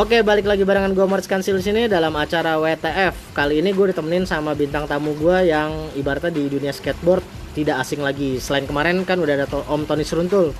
[0.00, 3.36] Oke, balik lagi barengan gue Mars Kansil sini dalam acara WTF.
[3.36, 7.20] Kali ini gue ditemenin sama bintang tamu gue yang ibaratnya di dunia skateboard
[7.52, 8.40] tidak asing lagi.
[8.40, 10.56] Selain kemarin kan udah ada Om Tony Seruntul.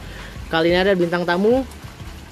[0.53, 1.64] Kali ini ada bintang tamu.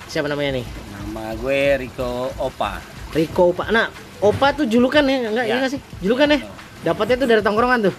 [0.05, 0.69] Siapa namanya nih?
[0.69, 2.77] Nama gue Rico Opa.
[3.17, 3.73] Rico Opa.
[3.73, 3.89] Nah,
[4.21, 5.33] Opa tuh julukan ya?
[5.33, 5.65] Enggak, ya.
[5.65, 5.81] iya sih?
[6.05, 6.45] Julukan ya?
[6.93, 7.95] Dapatnya tuh dari tongkrongan tuh.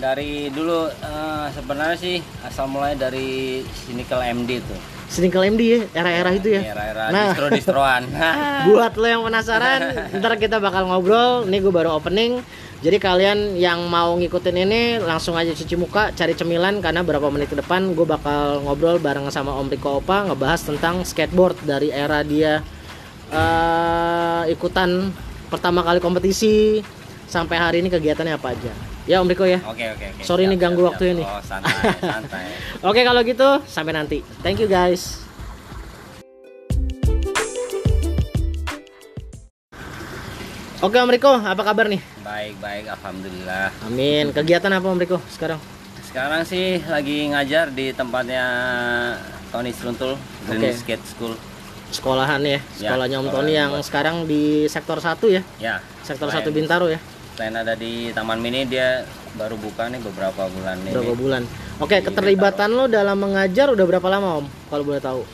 [0.00, 2.16] Dari dulu uh, sebenarnya sih
[2.48, 6.70] asal mulai dari Cynical MD tuh Sninkle MD ya, era-era itu ya.
[6.70, 8.06] Era-era nah, distro-distroan.
[8.70, 11.50] buat lo yang penasaran, ntar kita bakal ngobrol.
[11.50, 12.38] Ini gue baru opening.
[12.80, 17.52] Jadi kalian yang mau ngikutin ini langsung aja cuci muka, cari cemilan karena berapa menit
[17.52, 22.24] ke depan gue bakal ngobrol bareng sama Om Riko Opa ngebahas tentang skateboard dari era
[22.24, 22.64] dia
[23.28, 25.12] uh, ikutan
[25.52, 26.80] pertama kali kompetisi
[27.28, 28.89] sampai hari ini kegiatannya apa aja.
[29.10, 29.58] Ya Om Riko ya.
[29.66, 30.22] Oke oke oke.
[30.22, 31.24] Sorry siap, nih ganggu siap, waktu ini.
[31.26, 32.44] Oh santai santai.
[32.94, 34.22] oke kalau gitu sampai nanti.
[34.38, 35.26] Thank you guys.
[40.78, 41.98] Oke Om Riko, apa kabar nih?
[42.22, 43.74] Baik baik, alhamdulillah.
[43.90, 44.30] Amin.
[44.30, 45.58] Kegiatan apa Om Riko sekarang?
[46.06, 48.46] Sekarang sih lagi ngajar di tempatnya
[49.50, 50.14] Tony Seruntul
[50.46, 50.78] Green okay.
[50.78, 51.34] Skate School.
[51.90, 53.82] Sekolahan ya, ya sekolahnya ya, Om Tony yang buat.
[53.82, 55.42] sekarang di sektor 1 ya?
[55.58, 55.74] Ya.
[56.06, 57.02] Sektor 1 Bintaro ya?
[57.40, 59.00] Selain ada di Taman Mini dia
[59.32, 60.92] baru buka nih beberapa bulan ini.
[60.92, 61.42] Beberapa bulan.
[61.80, 64.46] Oke, keterlibatan lo dalam mengajar udah berapa lama Om?
[64.68, 65.24] Kalau boleh tahu.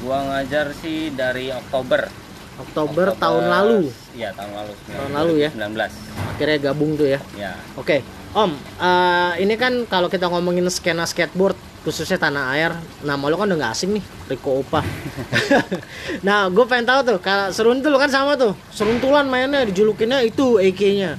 [0.00, 2.08] Gua ngajar sih dari Oktober.
[2.56, 3.80] Oktober, Oktober tahun lalu.
[4.16, 4.72] Iya, tahun lalu.
[4.88, 5.50] Tahun lalu ya.
[5.52, 5.92] 19.
[6.32, 7.20] Akhirnya gabung tuh ya.
[7.36, 7.52] Iya.
[7.76, 8.00] Oke.
[8.32, 12.72] Om, uh, ini kan kalau kita ngomongin skena skateboard khususnya tanah air.
[13.00, 14.80] Nama lo kan udah gak asing nih Riko Opa.
[16.26, 18.52] Nah gue pengen tahu tuh kalau seruntul kan sama tuh.
[18.72, 21.10] Seruntulan mainnya dijulukinnya itu EK nya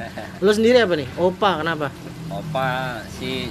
[0.41, 1.07] lo sendiri apa nih?
[1.17, 1.89] Opa kenapa?
[2.29, 3.49] Opa si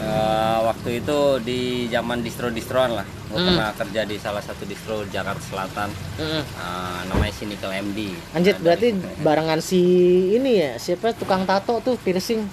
[0.00, 3.06] uh, waktu itu di zaman distro-distroan lah.
[3.32, 3.46] Gue mm.
[3.50, 5.88] pernah kerja di salah satu distro Jakarta Selatan.
[6.20, 6.42] Mm.
[6.60, 8.88] uh, namanya Cynical MD anjir nah, berarti
[9.24, 9.80] barengan si
[10.36, 11.16] ini ya siapa?
[11.16, 12.44] Tukang tato tuh piercing.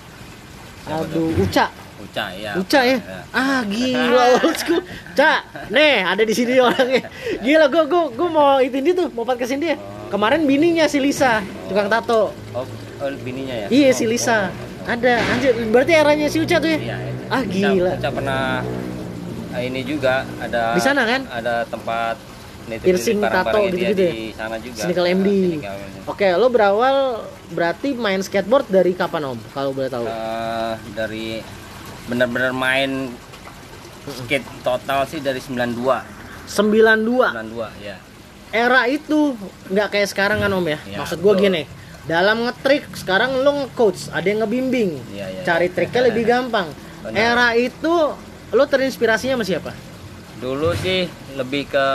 [0.89, 2.51] Aduh Uca Uca ya.
[2.57, 2.97] Uca ya.
[2.97, 3.19] ya.
[3.31, 4.81] Ah gila old school.
[5.13, 7.07] Ca, nih ada di sini orangnya.
[7.39, 9.77] Gila gua gua gua mau itu dia tuh, mau podcast dia.
[9.77, 10.09] Oh.
[10.11, 11.39] Kemarin bininya si Lisa,
[11.71, 12.35] tukang tato.
[12.51, 12.65] Oh,
[12.99, 13.67] oh bininya ya.
[13.71, 14.49] Iya si Lisa.
[14.49, 14.91] Oh, oh.
[14.91, 16.79] Ada, anjir berarti eranya si Uca tuh ya?
[16.81, 17.13] Iya, iya.
[17.29, 17.91] Ah gila.
[17.95, 18.43] Uca pernah
[19.53, 21.21] ah, ini juga ada di sana kan?
[21.29, 22.15] Ada tempat
[22.79, 24.11] piercing tato gitu-gitu ya?
[24.13, 24.81] di sana juga.
[24.85, 25.29] Sneaker MD.
[26.07, 29.39] Oke, lo berawal berarti main skateboard dari kapan Om?
[29.51, 30.05] Kalau boleh tahu.
[30.07, 31.41] Uh, dari
[32.09, 33.11] bener-bener main
[34.25, 35.77] skate total sih dari 92
[36.49, 37.97] 92 92 ya
[38.51, 39.37] era itu
[39.71, 41.63] nggak kayak sekarang kan om ya, ya maksud gue gini
[42.09, 44.97] dalam ngetrik sekarang lo nge-coach ada yang ngebimbing.
[45.13, 45.73] Ya, ya, cari ya.
[45.77, 46.67] triknya lebih gampang.
[47.01, 47.17] Benar.
[47.17, 47.93] era itu
[48.53, 49.71] lo terinspirasinya sama siapa?
[50.37, 51.05] Dulu sih
[51.37, 51.87] lebih ke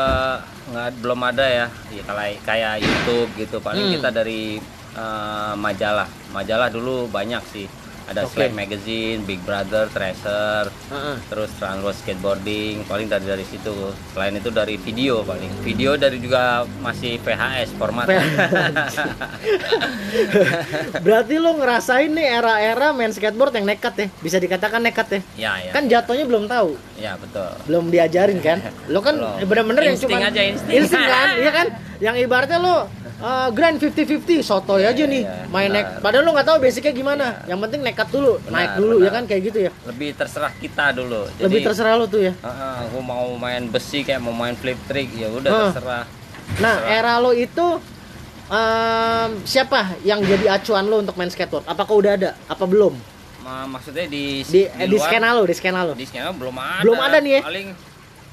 [0.67, 3.59] nggak belum ada ya, ya kayak kayak YouTube gitu.
[3.59, 3.95] Paling hmm.
[3.99, 4.59] kita dari
[4.95, 6.07] uh, majalah.
[6.31, 7.67] Majalah dulu banyak sih
[8.07, 8.47] ada okay.
[8.47, 11.17] Slap Magazine, Big Brother, Tracer, uh-uh.
[11.27, 13.75] terus Transworld Skateboarding, paling dari dari situ.
[14.15, 15.51] Selain itu dari video paling.
[15.67, 18.07] Video dari juga masih VHS format.
[21.07, 25.21] Berarti lo ngerasain nih era-era main skateboard yang nekat ya, bisa dikatakan nekat ya?
[25.35, 25.73] Ya, ya.
[25.75, 26.79] Kan jatuhnya belum tahu.
[26.97, 27.51] Ya betul.
[27.67, 28.63] Belum diajarin kan?
[28.93, 30.75] Lo kan bener-bener yang cuma aja insting.
[30.79, 31.67] insting kan, iya kan?
[31.97, 32.87] Yang ibaratnya lo
[33.21, 36.01] uh, grand 50-50 soto yeah, aja nih yeah, main naik.
[36.05, 37.27] Padahal lu nggak tahu basicnya gimana.
[37.45, 37.57] Yeah.
[37.57, 39.07] yang penting nekat dulu benar, naik dulu benar.
[39.07, 39.71] ya kan kayak gitu ya.
[39.89, 41.21] Lebih terserah kita dulu.
[41.37, 42.33] Jadi, lebih terserah lu tuh ya.
[42.41, 45.61] Uh, uh, aku mau main besi kayak mau main flip trick ya udah uh.
[45.73, 46.05] terserah.
[46.61, 46.99] Nah terserah.
[46.99, 47.67] era lo itu
[48.51, 51.67] um, siapa yang jadi acuan lo untuk main skateboard?
[51.67, 52.31] Apakah udah ada?
[52.47, 52.95] Apa belum?
[53.47, 56.83] Ma maksudnya di di, di, di skena lo di skena lo di skena belum ada.
[56.83, 57.43] belum ada nih ya?
[57.47, 57.69] Paling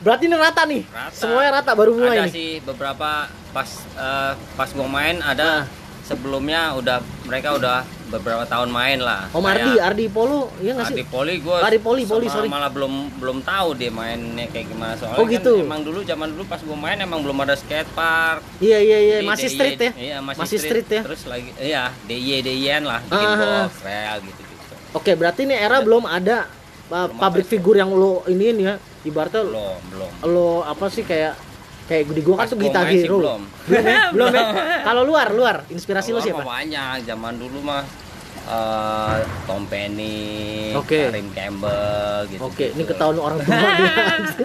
[0.03, 0.83] Berarti ini rata nih.
[0.85, 1.15] Rata.
[1.15, 2.31] Semuanya rata baru mulai ada nih.
[2.31, 5.63] sih beberapa pas uh, pas gua main ada nah.
[6.03, 9.25] sebelumnya udah mereka udah beberapa tahun main lah.
[9.31, 10.95] Om Ardi, Ardi Polo, iya nggak sih?
[11.00, 12.45] Ardi Poli gue Ardi Poli, Poli, sorry.
[12.45, 15.53] malah belum belum tahu dia mainnya kayak gimana soalnya Oh, kan gitu.
[15.57, 19.15] emang dulu zaman dulu pas gue main emang belum ada skate park Iya iya iya,
[19.25, 19.91] masih DIY street ya.
[19.97, 20.85] iya masih, Masih street.
[20.85, 21.01] street ya.
[21.01, 23.65] terus lagi iya DIY DIY lah bikin Ah, ah, ah.
[23.65, 23.73] box
[24.21, 26.45] gitu gitu Oke, berarti ini era belum ada
[26.91, 28.75] uh, pabrik figur yang lo iniin ya.
[29.03, 31.35] Ibaratnya belum belum lo apa sih kayak
[31.83, 33.19] kayak di gua kan tuh sih Hero.
[33.19, 33.41] belum.
[33.67, 34.01] Belum ya?
[34.11, 34.45] belum ya?
[34.88, 36.44] Kalau luar, luar, inspirasi lo siapa?
[36.44, 37.83] banyak zaman dulu mah
[38.44, 39.17] eh,
[39.47, 41.11] Tom Penny, Oke.
[41.11, 42.39] Karim Campbell gitu.
[42.44, 43.95] Oke, ini ketahuan orang tua dia.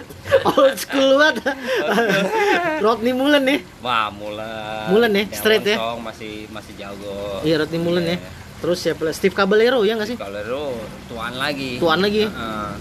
[0.54, 1.50] Old school banget.
[2.78, 3.60] Rodney Mullen nih.
[3.82, 4.10] Wah.
[4.10, 5.76] Mulen ya, Yang straight ya?
[5.78, 7.42] longsong masih masih jago.
[7.42, 8.16] Iya, Rodney Mullen ya.
[8.18, 8.30] Iya.
[8.58, 9.02] Terus siapa?
[9.14, 10.16] Steve Caballero ya nggak sih?
[10.18, 10.62] Itu
[11.06, 11.78] tuan lagi.
[11.78, 12.26] Tuan lagi.
[12.26, 12.74] Ah,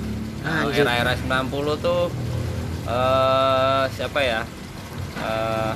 [0.47, 2.07] Nah, era-era 90 tuh
[2.87, 4.41] eh siapa ya?
[5.17, 5.73] Eh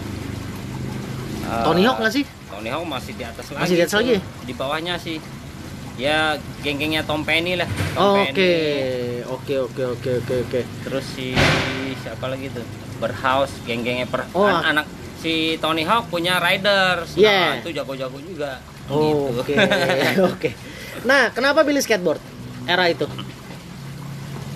[1.44, 2.26] eh, Tony Hawk nggak sih?
[2.48, 3.60] Tony Hawk masih di atas lagi.
[3.60, 4.16] Masih di atas lagi?
[4.48, 5.18] Di bawahnya sih.
[6.00, 6.34] Ya
[6.64, 7.68] geng-gengnya Tom Penny lah.
[7.94, 8.52] Oh, Oke,
[9.28, 10.60] oke, oke, oke, oke, oke.
[10.82, 11.36] Terus si
[12.00, 12.64] siapa lagi tuh?
[12.98, 14.86] Berhouse, geng-gengnya per Oh, an- anak
[15.20, 17.14] si Tony Hawk punya Riders.
[17.14, 17.54] Yeah.
[17.54, 18.64] Nah, itu jago-jago juga.
[18.88, 19.42] Oh, Gitu.
[19.42, 19.54] Oke,
[20.34, 20.50] oke.
[21.04, 22.22] Nah, kenapa pilih skateboard
[22.66, 23.06] era itu?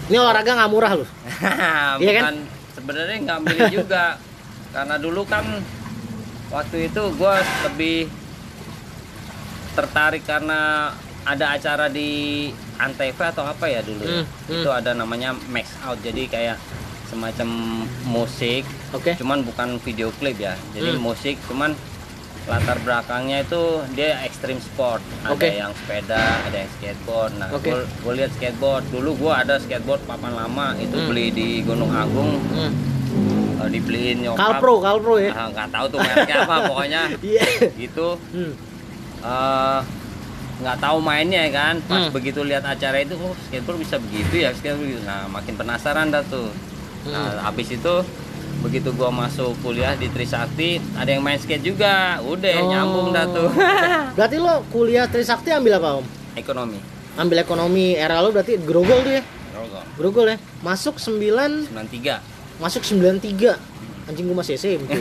[0.06, 1.10] Ini olahraga nggak murah loh.
[2.04, 2.36] Iya kan?
[2.76, 4.20] sebenarnya nggak milih juga.
[4.70, 5.46] Karena dulu kan
[6.52, 7.34] waktu itu gue
[7.66, 7.98] lebih
[9.74, 10.92] tertarik karena
[11.26, 12.48] ada acara di
[12.78, 14.04] Antv atau apa ya dulu.
[14.04, 14.22] ya.
[14.22, 14.56] Hmm, hmm.
[14.62, 16.00] Itu ada namanya Max Out.
[16.00, 16.58] Jadi kayak
[17.06, 17.48] semacam
[18.04, 19.14] musik Oke.
[19.14, 21.06] cuman bukan video klip ya jadi Hmm.
[21.06, 21.78] musik cuman
[22.46, 27.74] latar belakangnya itu dia ekstrim sport ada yang sepeda ada yang skateboard nah Oke.
[27.74, 31.10] gue lihat skateboard dulu gue ada skateboard papan lama itu Hmm.
[31.10, 32.72] beli di Gunung Agung Hmm.
[33.58, 35.32] eh, dibeliin nyokap Kalpro, Kalpro ya.
[35.32, 37.46] Ah, nggak tahu tuh mereknya apa pokoknya Iya.
[37.74, 38.54] gitu Hmm.
[40.56, 42.14] nggak tahu mainnya ya kan pas Hmm.
[42.14, 46.24] begitu lihat acara itu oh skateboard bisa begitu ya skateboard begitu nah makin penasaran dah
[46.24, 46.48] tuh
[47.04, 47.12] Hmm.
[47.12, 47.96] nah habis itu
[48.58, 52.68] begitu gua masuk kuliah di Trisakti ada yang main skate juga udah Oh.
[52.68, 53.50] nyambung dah tuh
[54.18, 56.06] Berarti lo kuliah Trisakti ambil apa om?
[56.34, 56.80] ekonomi
[57.16, 59.24] Ambil ekonomi era lo berarti grogol tuh ya?
[59.52, 59.84] Rogol.
[59.96, 60.38] Grogol ya?
[60.60, 62.20] Masuk 9, 93
[62.56, 63.56] masuk 93
[64.06, 64.86] Anjing gue masih SMP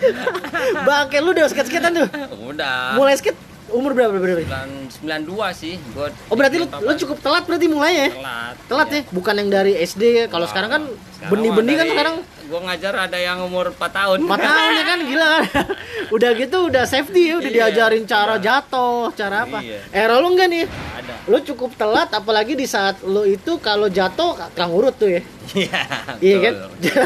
[0.86, 2.08] Bangke lu udah skate-skatean tuh
[2.44, 3.36] udah Mulai skate
[3.70, 4.42] umur berapa berapa?
[4.42, 8.10] 9, 92 sih gua Oh berarti lu, lu cukup telat berarti mulainya ya?
[8.12, 8.54] telat.
[8.66, 8.98] Telat Iya.
[8.98, 9.02] ya?
[9.10, 10.24] Bukan yang dari SD ya?
[10.26, 10.82] Kalau sekarang kan
[11.26, 12.16] benih-benih kan sekarang.
[12.46, 14.18] gua ngajar ada yang umur 4 tahun.
[14.20, 14.98] 4 tahun ya kan?
[15.00, 15.42] Gila kan?
[16.16, 17.34] Udah gitu udah safety ya?
[17.36, 19.62] Udah Iya, diajarin cara jatuh cara apa?
[19.62, 19.78] Iya.
[19.92, 20.64] era lu enggak nih?
[20.66, 21.14] Ada.
[21.26, 25.22] Lu cukup telat apalagi di saat lu itu kalau jatuh tukang urut tuh ya?
[25.50, 25.80] Iya
[26.20, 26.54] iya kan?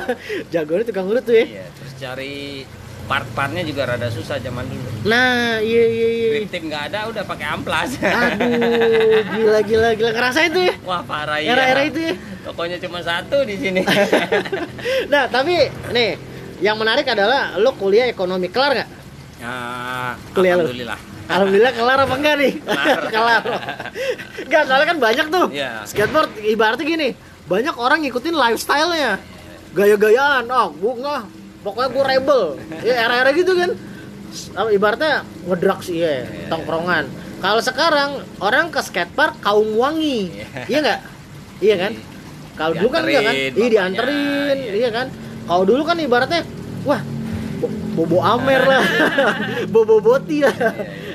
[0.53, 1.45] jagoannya tukang urut tuh ya?
[1.45, 2.35] Iya, terus cari
[3.05, 4.89] part-partnya juga rada susah zaman dulu.
[5.05, 8.01] nah iya iya iya Grip tip nggak ada, udah pakai amplas.
[8.01, 11.53] aduh gila gila gila ngerasain tuh ya Wah parah ya.
[11.53, 12.15] era-era itu ya
[12.45, 13.81] Tokonya cuma satu di sini.
[15.13, 16.17] nah tapi nih
[16.61, 18.91] yang menarik adalah lu kuliah ekonomi kelar nggak
[19.41, 21.01] nah, Kuliah alhamdulillah.
[21.25, 22.53] Alhamdulillah kelar apa enggak nih?
[22.61, 22.99] Kelar.
[23.17, 23.43] kelar.
[24.45, 25.47] Enggak, soalnya kan banyak tuh.
[25.57, 25.71] Iya.
[25.89, 27.09] Skateboard ibaratnya gini,
[27.49, 29.17] banyak orang ngikutin lifestyle-nya.
[29.73, 31.25] Gaya-gayaan, oh, enggak.
[31.65, 32.43] Pokoknya gua rebel.
[32.81, 33.71] Ya era-era gitu kan.
[34.69, 36.47] Ibaratnya ngedrugs iya, Iya.
[36.47, 37.07] tongkrongan.
[37.39, 40.31] Kalau sekarang orang ke skatepark kaum wangi.
[40.31, 40.47] Iya.
[40.67, 41.01] Iya enggak?
[41.59, 41.93] Iya kan?
[42.55, 43.35] Kalau dulu kan enggak kan?
[43.35, 44.73] Iya bapaknya, dianterin, iya.
[44.77, 45.07] iya kan?
[45.45, 46.41] Kalau dulu kan ibaratnya
[46.83, 47.01] wah
[47.57, 48.83] bo- bobo amer lah,
[49.73, 50.53] bobo boti lah.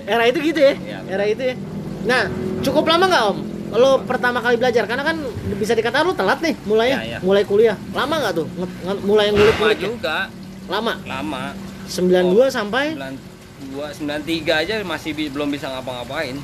[0.03, 1.55] Era itu gitu ya, Iya, era itu ya.
[2.01, 2.21] Nah,
[2.59, 3.37] cukup lama nggak om?
[3.71, 5.17] Lo pertama kali belajar karena kan
[5.55, 7.17] bisa dikatakan lo telat nih mulainya, Iya, iya.
[7.19, 7.77] mulai kuliah.
[7.91, 8.47] Lama nggak tuh?
[9.03, 9.77] Mulai Lama ngulik-ngulik?
[9.79, 10.17] juga,
[10.69, 10.93] Lama.
[11.03, 11.43] lama.
[11.85, 16.37] 92 sampai 92, 93 aja masih bi- belum bisa ngapa-ngapain.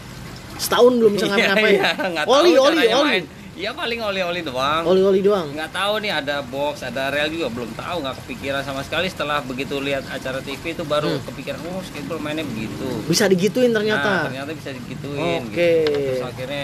[0.55, 1.75] setahun belum bisa Iya, ngapa-ngapain.
[1.75, 3.20] iya, tahu oli, oli, oli.
[3.55, 4.84] Iya paling oli-oli doang.
[4.84, 5.48] Oli-oli doang.
[5.48, 9.39] nggak tahu nih ada box ada rel juga belum tahu nggak kepikiran sama sekali setelah
[9.39, 11.24] begitu lihat acara TV itu baru Hmm.
[11.24, 14.27] kepikiran oh skateboard mainnya begitu Bisa digituin nah, ternyata.
[14.27, 15.72] ternyata bisa digituin Oke.
[15.86, 15.96] gitu.
[15.96, 16.63] terus akhirnya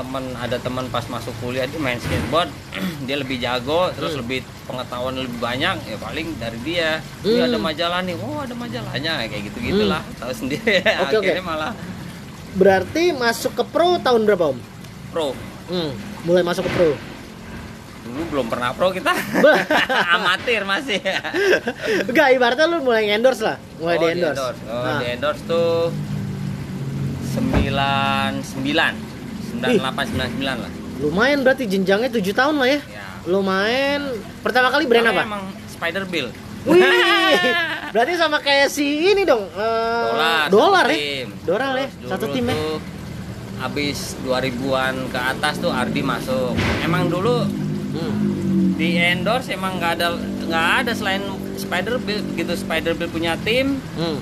[0.00, 2.48] teman ada teman pas masuk kuliah dia main skateboard
[3.06, 4.20] dia lebih jago terus Hmm.
[4.20, 7.42] lebih pengetahuan lebih banyak ya paling dari dia Hmm.
[7.42, 11.16] ada majalah nih oh ada majalahnya kayak gitu gitulah tahu sendiri oke.
[11.16, 11.72] akhirnya malah
[12.50, 14.58] Berarti masuk ke pro tahun berapa om?
[15.08, 16.90] pro Hmm, mulai masuk ke pro.
[18.00, 19.14] dulu belum pernah pro kita
[20.16, 20.98] amatir masih
[22.02, 24.34] Enggak, ibaratnya lu mulai endorse lah, mulai oh, di di endorse.
[24.34, 24.60] endorse.
[24.66, 25.70] Oh, Nah, di endorse tuh
[27.30, 29.09] 99
[29.52, 30.72] 98 99 lah.
[31.00, 32.80] lumayan berarti jenjangnya 7 tahun lah ya.
[32.82, 33.04] Ya.
[33.24, 34.00] Lu main
[34.40, 35.22] pertama kali brand Karena apa?
[35.24, 36.28] Emang Spider Bill.
[36.62, 36.76] Wih,
[37.92, 39.48] berarti sama kayak si ini dong.
[39.48, 41.24] eh, dolar dolar satu ya.
[41.42, 42.56] Dolar ya, satu tim ya.
[43.58, 47.44] habis 2000-an ke atas tuh Ardi masuk emang dulu
[47.90, 48.76] Hmm.
[48.76, 50.14] di endorse emang nggak ada
[50.46, 51.26] nggak ada selain
[51.56, 54.16] Spider Bill begitu Spider Bill punya tim Hmm.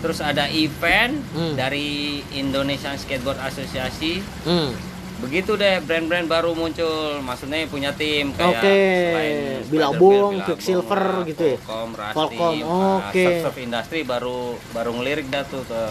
[0.00, 1.54] Terus ada event Hmm.
[1.54, 4.72] dari Indonesian Skateboard Association Hmm.
[5.20, 11.56] begitu deh brand-brand baru muncul maksudnya punya tim kayak Oke, selain Spider-Bill, Quicksilver gitu ya?
[11.60, 12.56] Volcom, Rusty, Volcom,
[12.98, 13.12] oke.
[13.20, 14.40] Surf Surf Industry baru
[14.72, 15.82] baru ngelirik dah tuh ke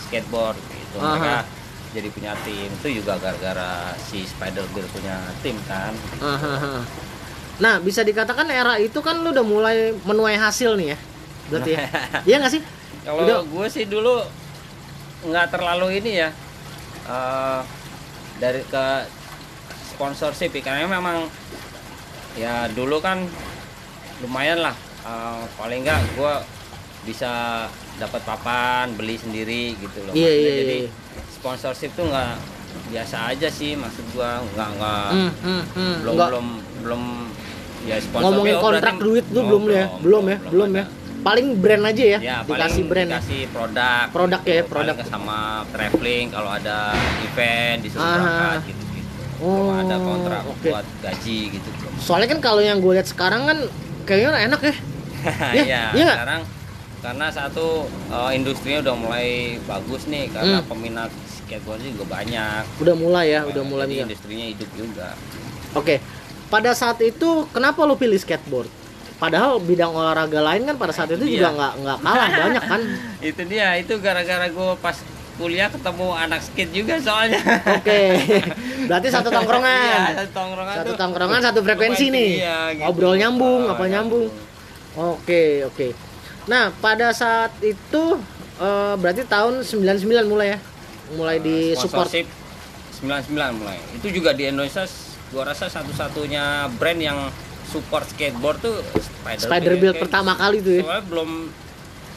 [0.00, 1.44] skateboard gitu mereka
[1.88, 6.80] jadi punya tim itu juga gara-gara si Spider Bill punya tim kan Ahaha.
[7.58, 10.98] Nah, bisa dikatakan era itu kan lu udah mulai menuai hasil nih ya.
[11.48, 11.80] Berarti ya.
[12.28, 12.62] Iya nggak sih?
[13.08, 14.20] Kalau gue sih dulu
[15.24, 16.28] nggak terlalu ini ya
[17.06, 17.60] eh,
[18.36, 18.86] dari ke
[19.88, 21.26] sponsorship karena memang
[22.34, 23.24] ya dulu kan
[24.20, 26.34] lumayan lah eh, paling nggak gue
[27.02, 27.64] bisa
[27.96, 30.12] dapat papan beli sendiri gitu loh.
[30.12, 30.90] Iya, Maksudnya iya, jadi iya.
[31.32, 32.32] sponsorship tuh nggak
[32.88, 35.94] biasa aja sih maksud gue nggak nggak Hmm, hmm, hmm.
[35.98, 36.46] belum Nggak- belum
[36.78, 37.02] belum
[37.80, 40.84] ya sponsor ngomongin kontrak duit tuh belum ya, belum ya, belum ya.
[41.28, 43.12] Paling brand aja ya, ya dikasih brand ya.
[43.14, 44.96] dikasih produk Produk ya, Paling produk.
[45.04, 48.16] sama traveling kalau ada event disuruh Ah.
[48.16, 50.66] berangkat gitu gitu Oh, ada kontrak oke.
[50.66, 51.68] buat gaji gitu
[51.98, 53.58] Soalnya kan kalau yang gue lihat sekarang kan
[54.02, 54.74] kayaknya enak ya.
[55.60, 56.16] Iya, ya nggak?
[56.16, 56.42] sekarang
[56.98, 57.66] karena satu
[58.08, 59.28] eh, industrinya udah mulai
[59.62, 60.66] bagus nih karena Hmm.
[60.66, 63.86] peminat skateboard juga banyak Udah mulai ya, udah mulai.
[63.86, 64.04] jadi ya.
[64.04, 65.08] industrinya hidup juga
[65.72, 66.00] Oke.
[66.48, 68.72] Pada saat itu kenapa lu pilih skateboard?
[69.18, 71.34] Padahal bidang olahraga lain kan pada saat itu Iya.
[71.36, 72.80] juga nggak nggak kalah banyak kan.
[73.30, 74.94] itu dia itu gara-gara gue pas
[75.34, 77.38] kuliah ketemu anak skate juga soalnya
[77.78, 78.02] Oke.
[78.90, 79.78] Berarti satu tongkrongan.
[80.00, 82.30] Iya, satu tongkrongan Satu tongkrongan satu frekuensi nih.
[82.42, 82.82] Iya, gitu.
[82.86, 84.26] Ngobrol nyambung, Oh, apa nyambung.
[84.96, 85.94] Oke, oke.
[86.46, 88.02] Nah, pada saat itu
[88.58, 90.58] eh, berarti tahun 99 mulai ya.
[91.14, 92.06] Mulai di support.
[92.06, 92.26] Sponsorship
[92.98, 93.78] 99 mulai.
[93.94, 94.82] Itu juga di Indonesia
[95.28, 97.18] gua rasa satu-satunya brand yang
[97.68, 100.82] support skateboard tuh Spider, Spider Build pertama kali tuh ya.
[100.82, 101.30] Soalnya belum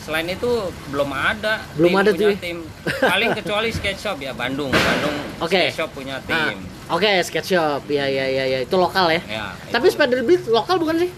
[0.02, 0.52] selain itu
[0.90, 2.38] belum ada Belum tim ada punya tuh ya.
[2.40, 2.58] tim.
[3.02, 4.72] Paling kecuali skate shop ya Bandung.
[4.72, 5.60] Bandung Oke.
[5.62, 6.58] skate shop punya Ah, tim.
[6.90, 7.82] Oke, skate shop.
[7.88, 8.60] Ya, ya, ya, ya.
[8.62, 9.22] Itu lokal ya.
[9.24, 11.12] Ya, Tapi itu, Spider Build lokal bukan sih?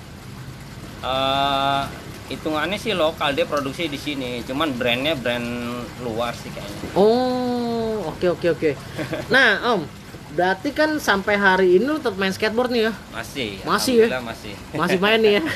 [1.02, 1.82] eh,
[2.26, 4.42] hitungannya sih lokal dia produksi di sini.
[4.42, 5.48] Cuman brandnya brand
[6.00, 6.92] luar sih kayaknya.
[6.94, 8.72] Oh, oke oke oke.
[9.34, 9.82] Nah, Om,
[10.34, 12.94] berarti kan sampai hari ini lu tetap main skateboard nih ya?
[13.12, 13.50] Masih.
[13.62, 14.18] Masih ya?
[14.20, 14.54] masih.
[14.74, 15.44] Masih main nih ya?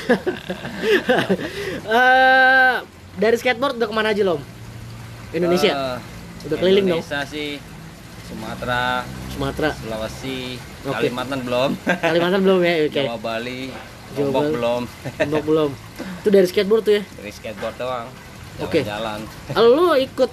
[1.88, 2.74] Eh,
[3.16, 4.38] dari skateboard udah ke mana aja lo?
[5.30, 5.98] Indonesia, Eh,
[6.46, 7.02] Udah keliling dong?
[7.02, 7.58] Indonesia sih
[8.22, 10.54] Sumatera, Sumatera, Sulawesi,
[10.84, 10.94] Oke.
[10.94, 12.74] Kalimantan belum, Kalimantan belum ya?
[12.84, 13.72] Oke, Jawa Bali,
[14.14, 14.52] Jawa Lombok Bali.
[14.54, 14.82] belum,
[15.18, 15.70] Lombok belum.
[16.20, 17.02] Itu dari skateboard tuh ya?
[17.08, 18.06] dari skateboard doang,
[18.60, 18.80] Oke.
[18.80, 19.20] jalan-jalan.
[19.48, 20.30] Kalau lu ikut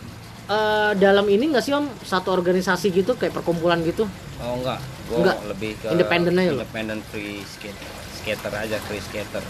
[0.48, 1.86] eh, dalam ini nggak sih Om?
[2.02, 4.06] Satu organisasi gitu kayak perkumpulan gitu?
[4.38, 5.38] Oh enggak, gua Enggak.
[5.48, 6.60] lebih ke Independen aja lo?
[6.60, 7.80] independent free skate,
[8.14, 9.44] skater aja, free skater.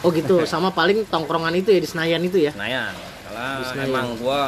[0.00, 2.52] Oh gitu, sama paling tongkrongan itu ya di Senayan itu ya?
[2.52, 2.94] Senayan,
[3.26, 3.88] karena Senayan.
[3.90, 4.40] emang gua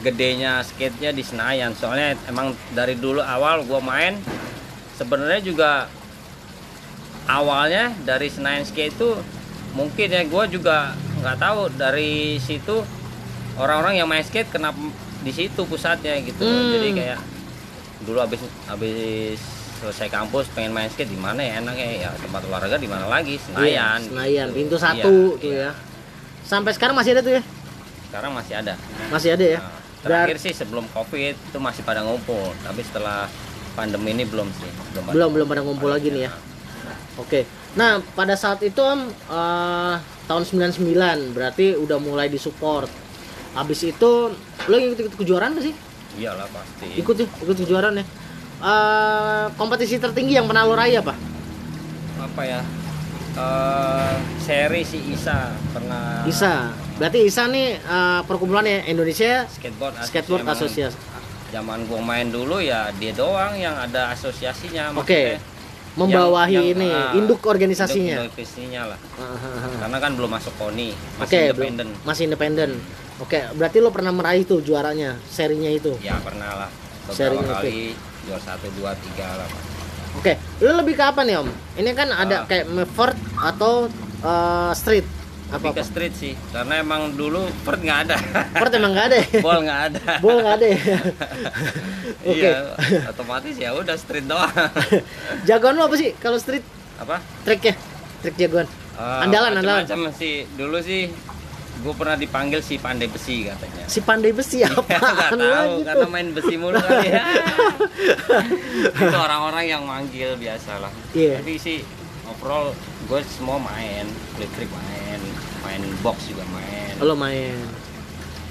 [0.00, 1.72] gedenya skate-nya di Senayan.
[1.72, 4.16] Soalnya emang dari dulu awal gua main
[4.94, 5.70] sebenarnya juga
[7.26, 9.18] awalnya dari Senayan skate itu
[9.74, 12.80] mungkin ya gua juga nggak tahu dari situ
[13.56, 14.78] orang-orang yang main skate kenapa
[15.20, 16.44] di situ pusatnya gitu.
[16.44, 16.70] Hmm.
[16.76, 17.18] jadi kayak
[18.04, 19.40] dulu habis habis
[19.76, 23.36] selesai kampus pengen main skate di mana ya enaknya ya tempat olahraga di mana lagi
[23.36, 24.56] Senayan Iya, Senayan, gitu.
[24.56, 25.68] pintu Iya, satu tuh iya.
[25.68, 25.70] ya.
[26.46, 27.42] Sampai sekarang masih ada tuh ya?
[28.06, 28.74] sekarang masih ada
[29.12, 29.58] Masih ada ya?
[29.60, 33.26] Nah, terakhir sih sebelum covid itu masih pada ngumpul tapi setelah
[33.74, 35.04] pandemi ini belum sih belum.
[35.12, 36.32] Belum belum pada ngumpul lagi nih ya.
[37.20, 37.44] Oke.
[37.76, 39.94] Nah, pada saat itu Om eh,
[40.24, 42.88] tahun 99 berarti udah mulai disupport.
[43.56, 44.10] Habis itu
[44.62, 45.74] lo ikut-ikut kejuaraan gak sih?
[46.16, 48.04] iyalah pasti Ikut ya, ikut kejuaraan ya.
[48.58, 51.12] Eh, kompetisi tertinggi yang pernah lo raih apa?
[52.18, 52.60] apa ya
[53.34, 56.72] eh seri si Isa pernah ISA.
[56.96, 60.96] Berarti ISA nih eh, perkumpulan ya Indonesia skateboard Skateboard Association.
[61.46, 65.36] zaman gua main dulu ya dia doang yang ada asosiasinya Oke.
[65.36, 65.38] maksudnya
[65.96, 68.16] Membawahi yang- ini ah, induk organisasinya.
[68.18, 69.68] induk organisasinya lah Hahaha.
[69.78, 72.70] karena kan belum masuk KONI masih belum- independen masih independen.
[73.18, 75.96] Oke, berarti lo pernah meraih tuh juaranya, serinya itu.
[75.98, 76.70] ya pernah lah
[77.06, 77.48] beberapa itu.
[77.50, 77.78] kali
[78.22, 79.62] juara satu dua tiga lah Pak.
[80.16, 81.48] Oke, lo lebih ke apa nih om?
[81.74, 82.42] Ini kan ada Ah.
[82.44, 85.06] kayak mevert atau eh, street
[85.46, 85.86] apa lebih ke apa?
[85.86, 88.16] street sih karena emang dulu Ford nggak ada
[88.52, 89.16] Vert emang nggak ada.
[89.16, 89.26] ya?
[89.46, 90.66] bol nggak ada Bol nggak ada.
[90.66, 90.78] ya?
[92.26, 92.40] Oke.
[92.42, 92.54] iya
[93.06, 94.50] otomatis ya udah street doang
[95.46, 96.64] Jagoan lo apa sih kalau street
[96.96, 97.78] apa triknya?
[98.18, 98.66] Trik jagoan.
[98.96, 99.84] Eh, Andalan, andalan.
[99.84, 101.12] macam-macam sih dulu sih
[101.76, 104.80] gue pernah dipanggil si pandai besi katanya Si pandai besi apa?
[104.82, 107.22] nggak tahu karena main besi mulu kali ya
[108.98, 111.38] itu orang-orang yang manggil biasa lah Iya.
[111.38, 111.84] tapi sih
[112.26, 112.72] overall
[113.06, 114.04] gue semua main
[114.34, 115.20] listrik main
[115.62, 117.52] main box juga main Lo main.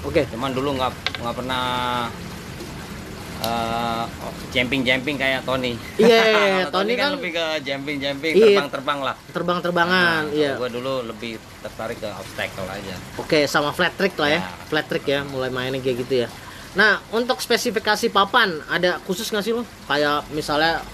[0.00, 0.22] Oke.
[0.28, 1.64] cuman dulu nggak nggak pernah
[3.42, 4.04] eh,
[4.50, 6.22] jumping jumping kayak Tony Iya,
[6.72, 8.44] Kalau Tony kan lebih ke jumping jumping Iya.
[8.56, 10.56] terbang terbang lah terbang-terbangan, iya.
[10.56, 14.40] gue dulu lebih tertarik ke obstacle aja Oke, sama flat trick lah ya.
[14.40, 14.48] Ya.
[14.68, 16.28] Flat trick ya, mulai mainnya kayak gitu ya.
[16.76, 19.64] Nah, untuk spesifikasi papan ada khusus nggak sih lo?
[19.88, 20.84] Kayak misalnya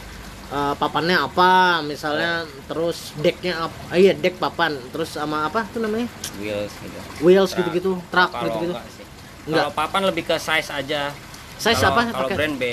[0.48, 3.76] eh, papannya apa, misalnya terus decknya apa?
[3.90, 6.06] Ah, iya, deck papan, terus sama apa tuh namanya?
[6.38, 8.74] wheels gitu Wheels gitu-gitu, truck gitu-gitu.
[9.42, 9.66] Enggak.
[9.66, 11.10] Kalau papan lebih ke size aja.
[11.62, 12.36] Size Kalau- apa Kalau pakai?
[12.36, 12.64] brand B,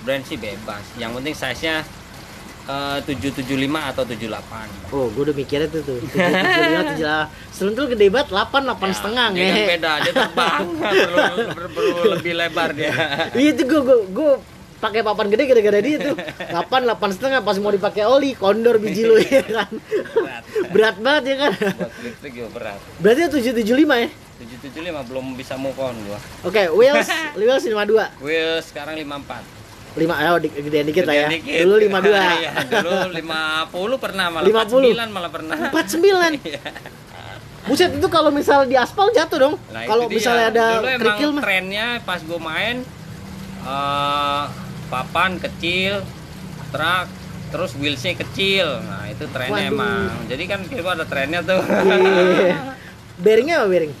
[0.00, 0.84] brand sih bebas.
[0.96, 1.74] Yang penting size-nya
[2.64, 3.44] eh, 775
[3.84, 4.88] atau 78.
[4.88, 6.00] Oh, gue udah mikirnya tuh tuh.
[6.00, 7.24] Tujuh tujuh lima tujuh lah.
[7.50, 10.60] Seruntul gede banget, delapan delapan Ya, setengah dia kan beda, dia terbang.
[10.80, 11.16] perlu,
[11.52, 12.92] perlu, perlu lebih lebar dia.
[13.30, 14.30] Iya tuh gue gue gue
[14.76, 16.16] pakai papan gede gara-gara dia tuh.
[16.42, 19.68] Delapan delapan setengah pas mau dipakai oli kondor biji lu ya kan.
[19.68, 20.42] Berat.
[20.72, 21.52] Berat banget ya kan.
[21.52, 22.80] Buat listrik juga berat.
[22.96, 24.08] Berarti tujuh tujuh lima ya.
[24.44, 26.18] 775 belum bisa move on gua.
[26.42, 27.08] Oke, wheels
[27.38, 29.64] wheels lima dua Wheel sekarang 54.
[29.94, 31.28] lima oh di, gedean dikit lah ya.
[31.30, 31.62] Dikit.
[31.62, 32.18] Dulu lima dua.
[32.42, 34.90] Iya, dulu 50 pernah malah 50.
[34.98, 35.56] 49 malah pernah.
[35.70, 36.30] Empat sembilan.
[36.44, 36.62] Iya.
[37.64, 39.54] Buset itu kalau misal di aspal jatuh dong.
[39.72, 40.18] Nah, kalau itu dia.
[40.20, 41.42] misalnya ada Dulu emang kerikil mah.
[41.46, 42.76] trennya pas gue main
[43.64, 44.44] eh,
[44.92, 46.04] papan kecil,
[46.68, 47.06] truk,
[47.48, 48.82] terus wheelsnya kecil.
[48.84, 49.72] Nah itu trennya Waduh.
[49.78, 50.10] emang.
[50.28, 51.62] Jadi kan kita ada trennya tuh.
[51.64, 52.74] Iya.
[53.14, 53.94] Bearingnya apa bearing?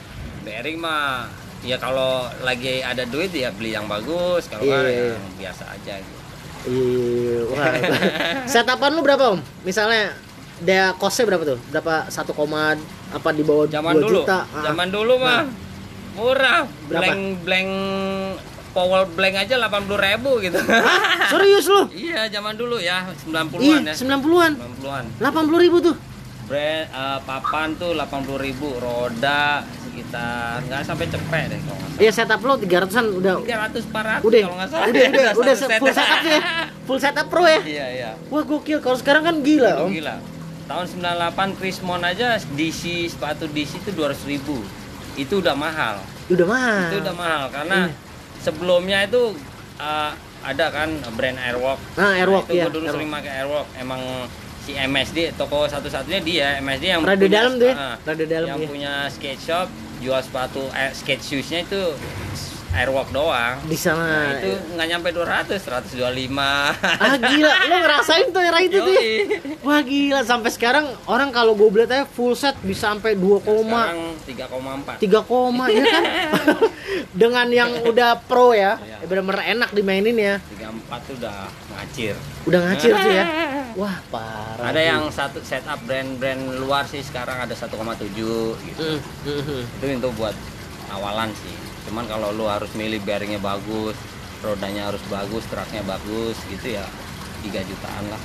[0.44, 1.26] Bearing mah
[1.60, 5.16] ya kalau lagi ada duit ya beli yang bagus, kalau nggak Iya.
[5.16, 6.20] yang biasa aja gitu.
[6.64, 7.72] Iya, wah.
[8.52, 9.40] Setapan lu berapa om?
[9.62, 10.12] Misalnya
[10.60, 11.58] dia kosnya berapa tuh?
[11.68, 12.76] Berapa satu koma
[13.10, 14.44] apa di bawah Zaman 2 dulu, juta?
[14.46, 14.64] Ah.
[14.64, 15.44] zaman dulu mah
[16.14, 16.64] murah.
[16.86, 17.02] Berapa?
[17.04, 17.70] Blank blank
[18.74, 20.58] Powell blank aja 80.000 ribu gitu.
[21.30, 21.86] Serius lu?
[21.94, 23.94] iya, zaman dulu ya, 90-an Iya, ya.
[23.94, 24.52] 90-an.
[24.82, 25.04] 90-an.
[25.22, 25.94] 80 ribu tuh.
[26.44, 28.36] Brand eh, papan tuh 80.000
[28.76, 32.00] roda sekitar nggak sampai cepet deh kalau nggak salah.
[32.00, 34.86] Iya setup lu 300-an udah 300 400 udah kalau nggak salah.
[34.86, 35.78] udah udah udah set.
[35.78, 36.40] full setup ya.
[36.84, 37.60] Full setup pro ya.
[37.60, 38.10] Iya, iya.
[38.28, 39.90] Wah gokil kalau sekarang kan gila om.
[39.90, 40.16] gila.
[40.64, 44.40] Tahun 98 Krismon aja DC sepatu DC itu 200.000
[45.14, 46.00] Itu udah mahal.
[46.26, 46.88] Udah mah.
[46.88, 47.94] Itu udah mahal karena Iya.
[48.40, 49.36] sebelumnya itu
[49.76, 50.10] eh,
[50.42, 51.80] ada kan brand Airwalk.
[51.94, 52.96] Nah, Airwalk, itu iya, gua dulu Airwalk.
[52.96, 53.68] sering pakai Airwalk.
[53.76, 54.00] Emang
[54.64, 58.48] si MSD toko satu-satunya dia MSD yang Rada punya- dalam tuh ya, ah, rada dalam
[58.48, 58.66] yang ya.
[58.66, 61.82] punya skate shop jual sepatu eh, skate shoesnya itu
[62.74, 63.62] Airwalk doang.
[63.62, 64.02] Di sana.
[64.02, 68.90] nah, itu nggak nyampe 200 125 Ah gila, lo ngerasain tuh era itu tuh.
[68.90, 69.38] ya?
[69.62, 73.94] Wah gila, sampai sekarang orang kalau gue beli aja full set bisa sampai 2 koma.
[74.26, 74.50] Sekarang
[74.90, 76.02] 3,4 tiga koma ya kan?
[77.22, 79.06] Dengan yang udah pro ya Iya.
[79.06, 80.34] benar-benar enak dimainin ya.
[80.50, 81.36] 34 tuh udah
[81.70, 82.14] ngacir.
[82.42, 83.24] Udah ngacir tuh ya
[83.74, 87.74] wah parah ada yang satu setup brand-brand luar sih sekarang ada 1,7
[88.14, 88.80] gitu.
[88.80, 89.62] Mm, mm, mm.
[89.78, 90.36] itu itu buat
[90.94, 91.54] awalan sih.
[91.90, 93.98] Cuman kalau lu harus milih bearingnya bagus
[94.44, 96.84] rodanya harus bagus truknya bagus gitu ya
[97.42, 98.22] 3 jutaan lah.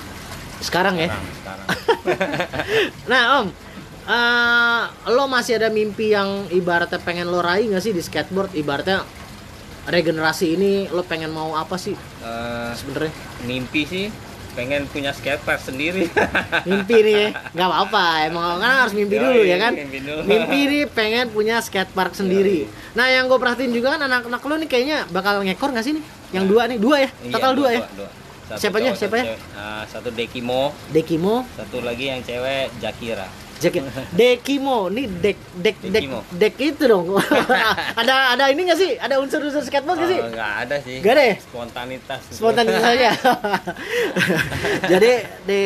[0.60, 1.08] Sekarang ya?
[1.08, 1.68] Sekarang sekarang.
[3.12, 3.48] Nah om
[4.06, 4.84] eh,
[5.16, 8.54] lo masih ada mimpi yang ibaratnya pengen lo raih nggak sih di skateboard?
[8.54, 9.08] Ibaratnya
[9.90, 11.96] regenerasi ini lo pengen mau apa sih?
[11.96, 13.12] Eh, sebenarnya?
[13.48, 14.29] mimpi sih
[14.60, 16.12] pengen punya skatepark sendiri.
[16.68, 19.72] Mimpi nih nggak apa-apa emang kan harus mimpi Yoi, dulu ya kan?
[19.72, 20.22] mimpi dulu.
[20.28, 22.68] mimpi nih pengen punya skatepark sendiri.
[22.92, 26.04] Nah yang gue perhatiin juga kan anak-anak lo nih kayaknya bakal ngekor nggak sih nih?
[26.36, 27.10] Yang dua nih dua ya?
[27.24, 27.82] Iya, total dua, ya?
[28.50, 28.90] Satu Siapanya?
[28.92, 29.26] cowok, satu Siapanya?
[29.26, 29.40] cewek.
[29.56, 30.64] Ah, satu Dekimo.
[30.92, 31.36] Dekimo.
[31.56, 33.84] Satu lagi yang cewek Jakira Jaket
[34.20, 34.88] Dekimo.
[34.88, 36.20] Nih dek dek dek Dekimo.
[36.32, 37.20] dek itu dong.
[38.00, 38.92] Ada ada ini nggak sih?
[38.96, 40.20] Ada unsur-unsur skateboard nggak sih?
[40.20, 40.96] Oh, nggak ada sih.
[41.04, 41.36] Nggak ada ya?
[41.40, 42.22] spontanitas.
[42.32, 43.10] Spontanitas saja
[44.92, 45.12] jadi
[45.44, 45.62] di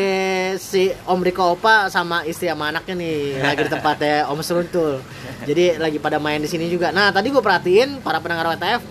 [0.57, 4.99] si Om Riko Opa sama istri sama anaknya nih lagi di tempatnya Om Seruntul.
[5.45, 6.89] Jadi lagi pada main di sini juga.
[6.89, 8.81] Nah tadi gue perhatiin para pendengar WTF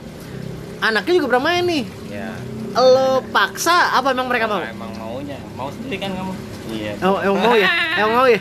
[0.81, 1.85] anaknya juga pernah main nih.
[2.11, 2.31] Ya
[2.73, 4.61] lo paksa apa emang mereka mau?
[4.63, 5.37] Emang maunya.
[5.53, 6.33] Mau sendiri kan kamu
[6.73, 6.93] iya.
[7.05, 7.69] Oh, emang mau ya?
[8.01, 8.41] Emang mau ya?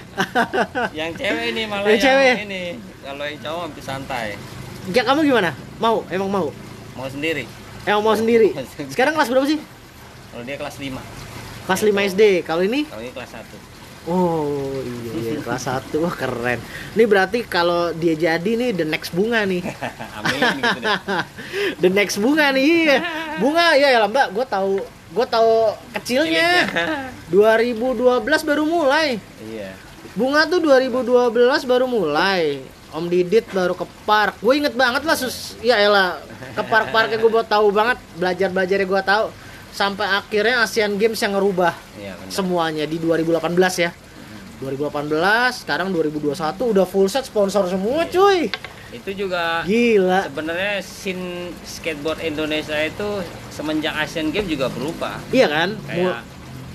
[1.00, 2.36] Yang cewek ini malah Yang yang, cewek?
[2.48, 2.63] ini.
[3.02, 4.28] Kalau yang cowok hampir santai.
[4.89, 5.52] Ya kamu gimana?
[5.78, 6.08] Mau?
[6.10, 6.48] Emang mau?
[6.96, 7.46] Mau sendiri.
[7.86, 8.54] Emang mau sendiri?
[8.89, 9.60] Sekarang kelas berapa sih?
[10.32, 10.96] Kalau dia kelas 5
[11.62, 12.88] kelas 5 SD kalau ini?
[12.88, 15.39] Kalau ini kelas 1 Oh iya, iya.
[15.46, 16.58] Kelas 1 Wah keren.
[16.98, 19.62] Ini berarti kalau dia jadi nih The next bunga nih.
[20.17, 20.98] Amin gitu deh.
[21.86, 22.98] The next bunga nih iya.
[23.38, 24.34] Bunga ya ya mbak.
[24.34, 26.71] Gue tahu gue tahu kecilnya
[27.28, 29.76] 2012 baru mulai iya
[30.12, 31.32] Bunga tuh 2012
[31.63, 32.60] baru mulai.
[32.91, 34.43] Om Didit baru ke park.
[34.43, 35.56] Gue inget banget lah sus.
[35.63, 36.19] Ya elah
[36.52, 37.95] ke park-parknya gue buat tahu banget.
[38.19, 39.26] Belajar-belajarnya gue tahu.
[39.71, 43.95] Sampai akhirnya Asian Games yang ngerubah Iya semuanya di 2018 ya.
[44.60, 46.36] 2018, sekarang 2021
[46.76, 48.52] udah full set sponsor semua cuy.
[48.92, 50.28] Itu juga Gila.
[50.28, 51.26] sebenarnya scene
[51.62, 53.10] skateboard Indonesia itu
[53.50, 55.16] semenjak Asian Games juga berubah.
[55.30, 55.70] Iya kan?
[55.88, 56.28] Mul- Kayak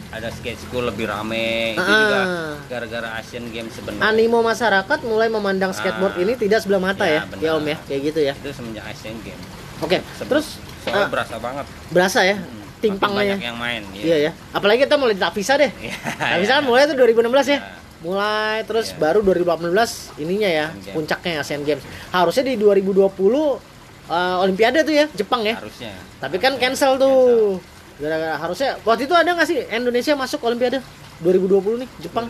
[0.09, 1.93] ada skate school lebih rame itu Ah.
[2.01, 2.21] juga
[2.67, 4.01] gara-gara Asian Games sebenarnya.
[4.07, 6.23] animo masyarakat mulai memandang skateboard Ah.
[6.23, 7.53] ini tidak sebelah mata ya, Ya, ya, benar.
[7.55, 8.33] Om ya, kayak gitu ya.
[8.35, 9.45] Itu semenjak Asian Games.
[9.79, 11.67] Oke, Se- terus soalnya ah, berasa banget.
[11.91, 13.35] berasa ya, Hmm, timpangnya ya.
[13.35, 13.83] banyak yang main.
[13.93, 14.31] Iya ya.
[14.51, 15.69] Apalagi kita mulai di Tavisa deh.
[15.75, 15.95] Iya.
[16.17, 17.59] Tavisa kan mulai tuh 2016 ya.
[17.59, 17.85] Iya.
[18.07, 18.99] Mulai terus Iya.
[19.03, 21.83] baru 2018 ininya ya, Asian puncaknya Asian Games.
[22.09, 23.59] Harusnya di 2020
[24.07, 25.59] eh, Olimpiade tuh ya, Jepang ya.
[25.59, 25.91] Harusnya.
[26.23, 27.59] Tapi kan cancel tuh.
[27.97, 30.85] Gara-gara harusnya waktu itu ada nggak sih Indonesia masuk Olimpiade
[31.19, 32.29] 2020 nih Jepang?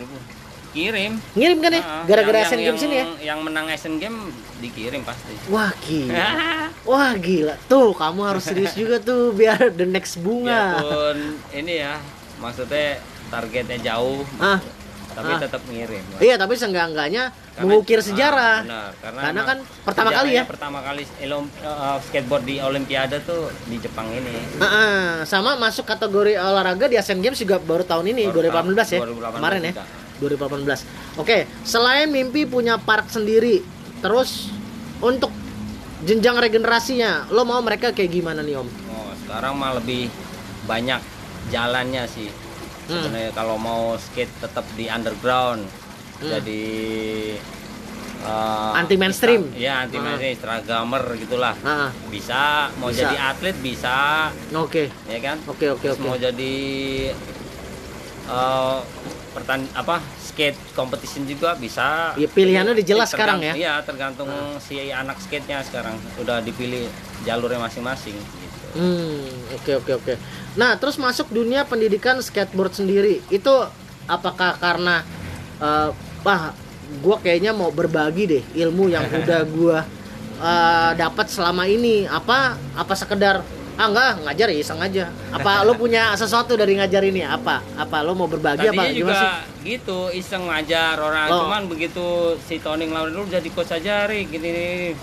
[0.71, 1.19] Kirim.
[1.33, 1.83] Ngirim kan ya?
[2.05, 3.05] Gara-gara Asian Games ini ya?
[3.33, 5.33] Yang menang Asian Games dikirim pasti.
[5.47, 6.27] Wah gila.
[6.89, 7.55] Wah gila.
[7.67, 10.79] Tuh kamu harus serius juga tuh biar the next bunga.
[10.79, 11.17] Biarpun
[11.51, 11.99] ini ya,
[12.37, 14.63] maksudnya targetnya jauh, Ah,
[15.17, 15.39] tapi Ah.
[15.41, 16.03] tetap ngirim.
[16.21, 18.57] iya tapi seenggak-enggaknya mengukir ah, sejarah.
[18.61, 20.43] benar, karena, Karena kan pertama kali ya.
[20.45, 24.29] Pertama kali elom- eh, skateboard di Olimpiade tuh di Jepang ini.
[24.57, 25.05] Ah, ah.
[25.25, 29.33] sama masuk kategori olahraga di Asian Games juga baru tahun ini Baru 2018 ya 2018
[29.33, 29.85] kemarin ya juga.
[30.19, 30.85] 2018
[31.17, 33.61] oke selain mimpi punya park sendiri
[33.99, 34.53] terus
[34.97, 35.33] untuk
[35.99, 40.09] jenjang regenerasinya lo mau mereka kayak gimana nih om Oh, sekarang mah lebih
[40.63, 41.01] banyak
[41.47, 42.29] jalannya sih.
[42.87, 43.03] Hmm.
[43.03, 45.63] Sebenarnya kalau mau skate tetap di underground.
[46.17, 46.29] Hmm.
[46.29, 46.63] Jadi
[48.17, 49.53] eh, Anti mainstream.
[49.53, 49.83] Iya, Ah.
[49.83, 51.53] anti mainstream, instagramer gitulah.
[51.61, 53.05] ah Bisa, mau Bisa.
[53.05, 55.37] jadi atlet bisa, oke ya kan?
[55.45, 56.55] oke oke Terus oke mau jadi
[58.27, 58.77] eh
[59.31, 62.17] pertan apa skate competition juga bisa.
[62.17, 63.53] Ya, pilihannya udah jelas sekarang ya?
[63.53, 66.89] Iya, tergantung si anak skate-nya sekarang udah dipilih
[67.21, 68.17] jalurnya masing-masing.
[68.77, 69.25] Hmm,
[69.57, 70.13] oke oke oke.
[70.53, 73.53] Nah, terus masuk dunia pendidikan skateboard sendiri itu
[74.05, 75.01] apakah karena
[75.57, 75.89] eh
[76.21, 76.53] wah,
[77.01, 79.77] gua kayaknya mau berbagi deh ilmu yang udah gua
[80.37, 83.41] eh, dapat selama ini apa apa sekedar
[83.77, 88.01] ah enggak ngajar ya iseng aja apa lo punya sesuatu dari ngajar ini apa apa
[88.01, 89.29] lo mau berbagi apa Tadinya juga gimana sih
[89.77, 91.45] gitu iseng ngajar orang Oh.
[91.45, 92.05] cuman begitu
[92.41, 94.97] si Tony ngelawan dulu jadi coach aja gini nih.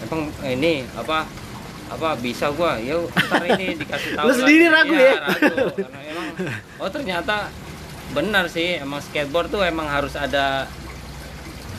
[0.00, 1.22] Emang ini apa
[1.90, 5.14] apa bisa gua ya ntar ini dikasih tahu Lu sendiri ragu Iya, ya?
[5.20, 5.56] ragu.
[5.74, 6.26] Karena emang
[6.78, 7.36] oh ternyata
[8.10, 10.70] benar sih emang skateboard tuh emang harus ada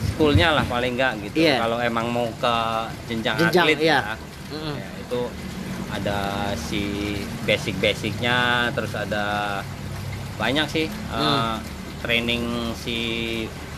[0.06, 1.56] schoolnya lah paling enggak gitu Iya.
[1.58, 2.54] kalau emang mau ke
[3.06, 3.98] jenjang, Jenjang, atlet iya.
[4.02, 4.14] ya,
[4.50, 4.74] Mm-mm.
[4.76, 5.20] ya, itu
[5.88, 6.18] ada
[6.58, 6.82] si
[7.44, 8.38] basic-basicnya
[8.70, 9.60] terus ada
[10.34, 11.20] banyak sih Hmm.
[11.20, 11.54] uh,
[12.00, 12.44] training
[12.74, 12.98] si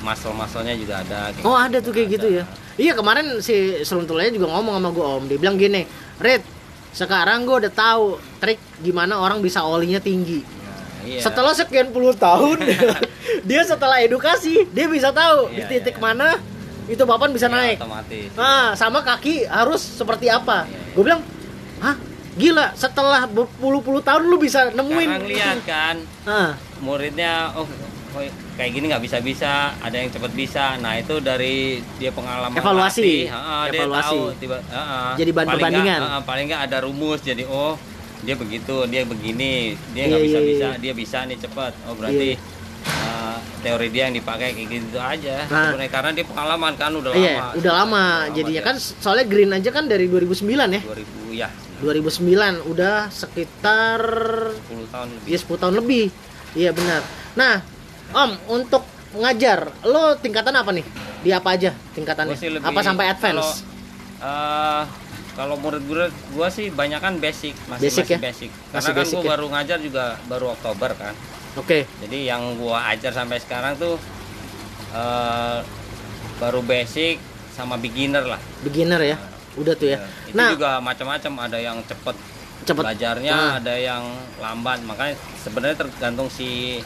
[0.05, 2.45] muscle-musclenya juga ada kayak Oh ada tuh kayak gitu ya.
[2.77, 5.23] Iya kemarin si Seruntulnya juga ngomong sama gue om.
[5.25, 5.89] Dia bilang gini,
[6.21, 6.45] Red,
[6.93, 10.45] sekarang gue udah tahu trik gimana orang bisa olinya tinggi.
[11.05, 11.21] Iya.
[11.21, 12.61] Setelah sekian puluh tahun,
[13.49, 16.29] dia setelah edukasi dia bisa tahu di Iya, titik iya, mana
[16.85, 17.77] itu papan bisa Iya, naik.
[17.81, 20.65] otomatis Nah, sama kaki harus seperti apa?
[20.65, 20.93] Iya, iya.
[20.97, 21.23] Gue bilang,
[21.79, 21.97] hah,
[22.35, 22.73] gila.
[22.75, 25.09] Setelah berpuluh-puluh tahun lu bisa nemuin.
[25.13, 27.69] sekarang lihat kan Ah, muridnya oh,
[28.55, 31.55] kayak gini nggak bisa bisa ada yang cepet bisa nah itu dari
[31.97, 33.01] dia pengalaman Evaluasi.
[33.01, 34.07] latih, heeh, dia Evaluasi.
[34.07, 35.11] tahu tiba heeh.
[35.17, 36.01] Jadi bahan Paling perbandingan.
[36.01, 37.75] heeh, paling nggak ada rumus jadi oh
[38.21, 39.55] dia begitu dia begini
[39.91, 40.79] dia Iya, nggak bisa iya, bisa iya.
[40.79, 42.53] dia bisa nih cepet oh berarti Iya.
[42.85, 45.69] eh, teori dia yang dipakai kayak gitu aja Nah.
[45.69, 48.05] sebenarnya karena dia pengalaman kan udah iya, lama udah lama.
[48.31, 50.81] Jadinya kan soalnya Green aja kan dari 2009 ya.
[50.83, 52.31] 2000 ya 2009
[52.67, 54.01] udah sekitar
[54.65, 56.05] 10 tahun lebih ya 10 tahun lebih.
[56.55, 57.01] Iya benar.
[57.35, 57.55] Nah,
[58.15, 60.87] Om, untuk ngajar, lo tingkatan apa nih?
[61.21, 62.37] Di apa aja tingkatannya?
[62.37, 63.65] Lebih- Apa sampai advance?
[64.15, 64.83] Kalau, eh,
[65.35, 68.19] kalau murid-murid gua sih banyak kan basic, masih Basic masih ya?
[68.21, 68.51] basic.
[68.51, 69.31] Masih Karena kan basic gua ya?
[69.31, 71.15] baru ngajar juga baru Oktober kan.
[71.55, 71.87] Oke.
[72.01, 73.99] Jadi yang gua ajar sampai sekarang tuh
[74.93, 75.59] eh,
[76.39, 77.19] baru basic
[77.51, 78.39] sama beginner lah.
[78.63, 79.19] Beginner ya.
[79.57, 79.99] Udah tuh ya.
[80.25, 82.15] Itu Nah, juga macam-macam, ada yang cepet
[82.65, 83.59] cepet belajarnya, Ah.
[83.59, 84.03] ada yang
[84.39, 84.83] lambat.
[84.83, 86.79] Makanya sebenarnya tergantung si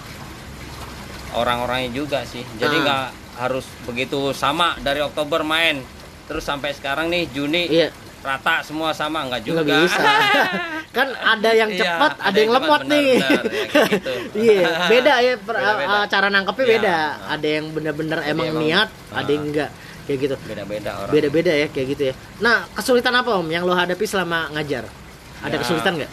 [1.31, 2.45] orang-orangnya juga sih.
[2.55, 2.83] Jadi Ah.
[2.83, 3.05] nggak
[3.38, 5.79] harus begitu sama dari Oktober main
[6.25, 7.88] terus sampai sekarang nih Juni Iya.
[8.19, 9.62] rata semua sama nggak juga.
[9.62, 10.03] nggak bisa.
[10.97, 13.07] kan ada yang Iya, cepat, ada, ada yang yang lemot benar, nih.
[13.07, 13.31] ya,
[13.87, 14.12] gitu.
[14.49, 15.95] Iya, beda ya per- Beda-beda.
[15.95, 16.73] uh, cara nangkepnya Iya.
[16.75, 16.97] beda.
[17.29, 19.71] Ada yang bener-bener emang emang- niat, ada yang enggak
[20.05, 20.35] kayak gitu.
[20.43, 21.12] Beda-beda orang.
[21.12, 22.14] Beda-beda ya kayak gitu ya.
[22.38, 24.85] Nah, kesulitan apa Om yang lo hadapi selama ngajar?
[25.38, 25.61] Ada Ya.
[25.62, 26.12] kesulitan nggak?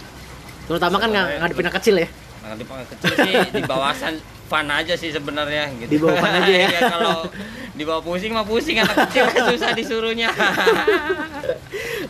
[0.65, 2.07] Terutama kan nggak Sebenarnya- ngadepin anak kecil ya.
[2.45, 5.89] Nah, di pangkat kecil sih di bawasan fun aja sih sebenarnya gitu.
[5.89, 6.69] Di bawah fun aja ya?
[6.77, 7.25] Iya, kalau
[7.73, 10.29] di bawah pusing mah pusing anak kecil susah disuruhnya.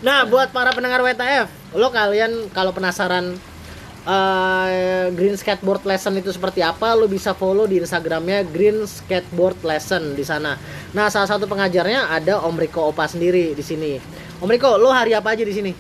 [0.03, 3.39] Nah, buat para pendengar WTF, lo kalian kalau penasaran
[4.05, 10.13] eh, Green Skateboard Lesson itu seperti apa, lo bisa follow di Instagramnya Green Skateboard Lesson
[10.13, 10.59] di sana.
[10.93, 13.97] Nah, salah satu pengajarnya ada Om Riko Opa sendiri di sini.
[14.43, 15.71] Om Riko, lo hari apa aja di sini?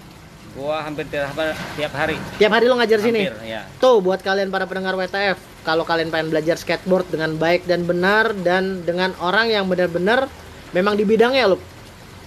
[0.55, 1.35] Gua hampir tiap,
[1.75, 2.15] tiap hari.
[2.39, 3.27] Tiap hari lo ngajar sini.
[3.27, 3.67] Hampir, ya.
[3.77, 5.35] Tuh buat kalian para pendengar WTF,
[5.67, 10.31] kalau kalian pengen belajar skateboard dengan baik dan benar dan dengan orang yang benar-benar
[10.71, 11.74] memang di bidangnya lo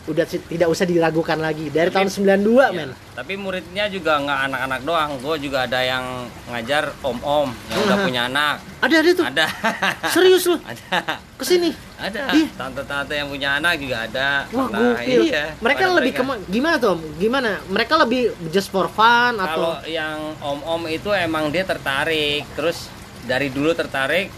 [0.09, 2.91] udah tidak usah diragukan lagi dari tahun 92 men.
[2.91, 3.15] Iya.
[3.15, 5.11] Tapi muridnya juga nggak anak-anak doang.
[5.21, 6.05] Gue juga ada yang
[6.49, 8.57] ngajar om-om yang udah punya anak.
[8.79, 9.27] Ada ada tuh.
[9.27, 9.47] Ada.
[10.15, 10.57] Serius lo?
[10.61, 11.19] ada.
[11.35, 11.71] Ke sini.
[11.95, 12.33] Ada.
[12.33, 12.49] Ih.
[12.51, 14.29] Tante-tante yang punya anak juga ada.
[14.49, 15.29] Wah, gokil.
[15.29, 15.45] Iya.
[15.59, 16.97] mereka pada lebih kema- gimana tuh?
[17.17, 17.51] Gimana?
[17.67, 22.89] Mereka lebih just for fun Kalau atau yang om-om itu emang dia tertarik, terus
[23.23, 24.31] dari dulu tertarik,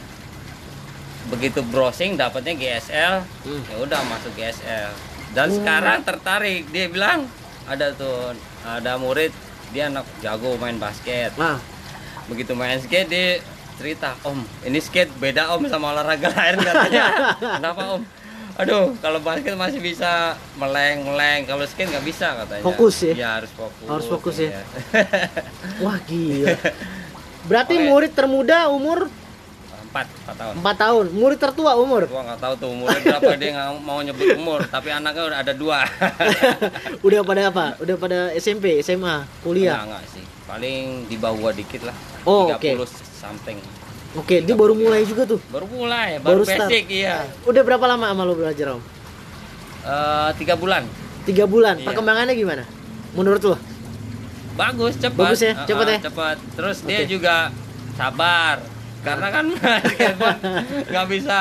[1.29, 3.63] begitu browsing dapatnya GSL, Hmm.
[3.69, 4.91] ya udah masuk GSL.
[5.31, 5.55] Dan Oh.
[5.57, 7.27] sekarang tertarik, dia bilang
[7.65, 9.31] ada tuh ada murid
[9.71, 11.31] dia anak jago main basket.
[11.37, 11.59] Nah,
[12.27, 13.43] Begitu main skate dia
[13.75, 17.05] cerita, Om, ini skate beda Om sama olahraga lain katanya.
[17.59, 18.03] Kenapa Om?
[18.55, 22.63] Aduh, kalau basket masih bisa meleng-meleng, kalau skate nggak bisa katanya.
[22.63, 23.13] Fokus ya?
[23.17, 23.87] Iya harus fokus.
[23.89, 24.51] Harus fokus ya?
[24.53, 24.63] Iya.
[25.83, 26.55] wah gila.
[27.51, 27.87] Berarti Oke.
[27.89, 29.11] murid termuda umur
[29.91, 30.55] empat, empat tahun.
[30.63, 32.03] 4 tahun, murid tertua umur.
[32.07, 35.53] Gua nggak tahu tuh umurnya berapa dia nggak mau nyebut umur, tapi anaknya udah ada
[35.53, 35.79] dua.
[37.07, 37.67] Udah pada apa?
[37.83, 39.83] Udah pada SMP, SMA, kuliah.
[39.83, 40.25] Enggak, enggak sih.
[40.47, 41.97] Paling di bawah dikit lah.
[42.23, 42.87] Oh, 30
[43.19, 43.59] something.
[44.15, 45.39] Oke, dia baru mulai juga tuh.
[45.51, 46.71] Baru mulai, Baru baru, start.
[46.71, 47.27] basic iya.
[47.47, 48.83] Udah berapa lama sama lo belajar om?
[49.87, 50.83] Eh, tiga bulan.
[51.27, 51.79] Tiga bulan.
[51.79, 51.87] Iya.
[51.87, 52.65] Perkembangannya gimana?
[53.15, 53.57] Menurut lo?
[54.59, 55.19] Bagus, cepat.
[55.31, 55.99] Bagus ya, Heeh, cepat ya?
[56.11, 56.37] Cepat.
[56.59, 57.07] Terus dia Oke.
[57.07, 57.35] juga
[57.95, 58.59] sabar.
[59.01, 59.45] Karena kan
[59.89, 60.39] skateboard
[60.87, 61.39] nggak bisa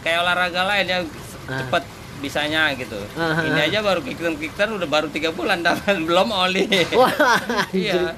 [0.00, 1.04] kayak olahraga lain yang
[1.42, 1.58] Ah.
[1.58, 1.82] cepet
[2.18, 2.94] bisanya gitu.
[3.12, 6.30] Ah, ah, Ini aja baru kick turn kick turn udah baru tiga bulan dapat belum
[6.30, 6.70] oli.
[6.92, 7.10] Wah,
[7.74, 8.14] iya.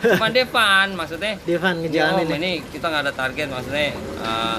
[0.00, 1.34] Cuma fun maksudnya.
[1.42, 2.26] Devan Ya, om, ngejalanin.
[2.28, 2.36] ya.
[2.38, 4.58] ini kita nggak ada target maksudnya eh,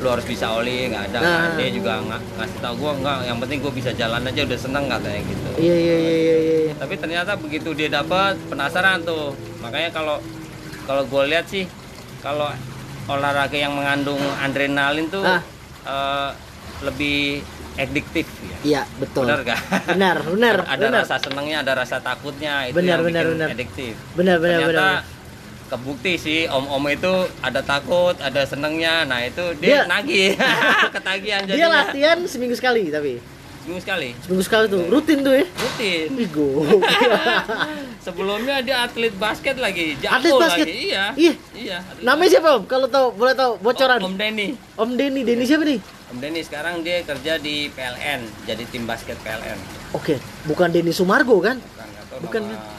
[0.00, 1.28] lu harus bisa oli nggak ada Nah.
[1.38, 1.50] kan.
[1.60, 4.84] dia juga nggak ngasih tahu gua nggak yang penting gua bisa jalan aja udah seneng
[4.88, 6.36] katanya gitu Iya iya iya iya.
[6.64, 6.74] iya.
[6.74, 10.16] tapi ternyata begitu dia dapat penasaran tuh makanya kalau
[10.82, 11.68] kalau gue lihat sih
[12.18, 12.48] kalau
[13.10, 15.42] olahraga yang mengandung adrenalin tuh Ah.
[15.82, 16.30] eh,
[16.80, 17.42] lebih
[17.76, 19.24] adiktif ya Iya betul.
[19.24, 21.00] benar gak Benar benar ada benar.
[21.00, 23.48] rasa senengnya ada rasa takutnya itu Benar, yang benar, bikin benar.
[24.12, 25.02] Benar benar ternyata benar.
[25.68, 30.34] kebukti sih om-om itu ada takut ada senengnya nah itu dia, Dia- nagih
[30.94, 33.22] ketagihan Dia jadinya latihan seminggu sekali tapi
[33.60, 35.44] seminggu sekali seminggu sekali tuh rutin tuh ya.
[35.46, 36.80] rutin gokil.
[38.00, 40.66] sebelumnya dia atlet basket lagi jago Atlet basket?
[40.66, 41.04] lagi iya
[41.52, 42.62] iya atlet Namanya siapa om?
[42.64, 44.00] Kalau tahu boleh tahu bocoran.
[44.00, 45.78] Om Denny Om Denny, Denny siapa nih?
[46.08, 49.58] Om Denny sekarang dia kerja di PLN jadi tim basket PLN
[49.92, 51.60] Oke, bukan Denny Sumargo kan?
[51.60, 52.78] bukan Bukan, nama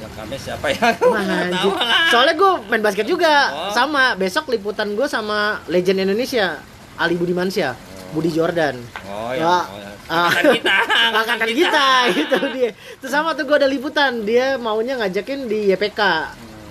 [0.00, 1.58] lengkapnya siapa ya Wah, Nggak anjir.
[1.58, 3.70] tahu lah Soalnya gue main basket juga Oh.
[3.70, 4.14] sama.
[4.14, 6.58] Besok liputan gue sama legend Indonesia
[6.94, 7.74] Ali Budimansyah,
[8.10, 8.78] Budi Jordan.
[9.04, 9.90] oh Ya, ya, oh, ya.
[10.08, 10.28] Ah.
[10.30, 10.76] Angkatan kita
[11.20, 12.70] Angkatan kita gitu dia.
[13.02, 16.00] Terus sama tuh gue ada liputan, dia maunya ngajakin di YPK.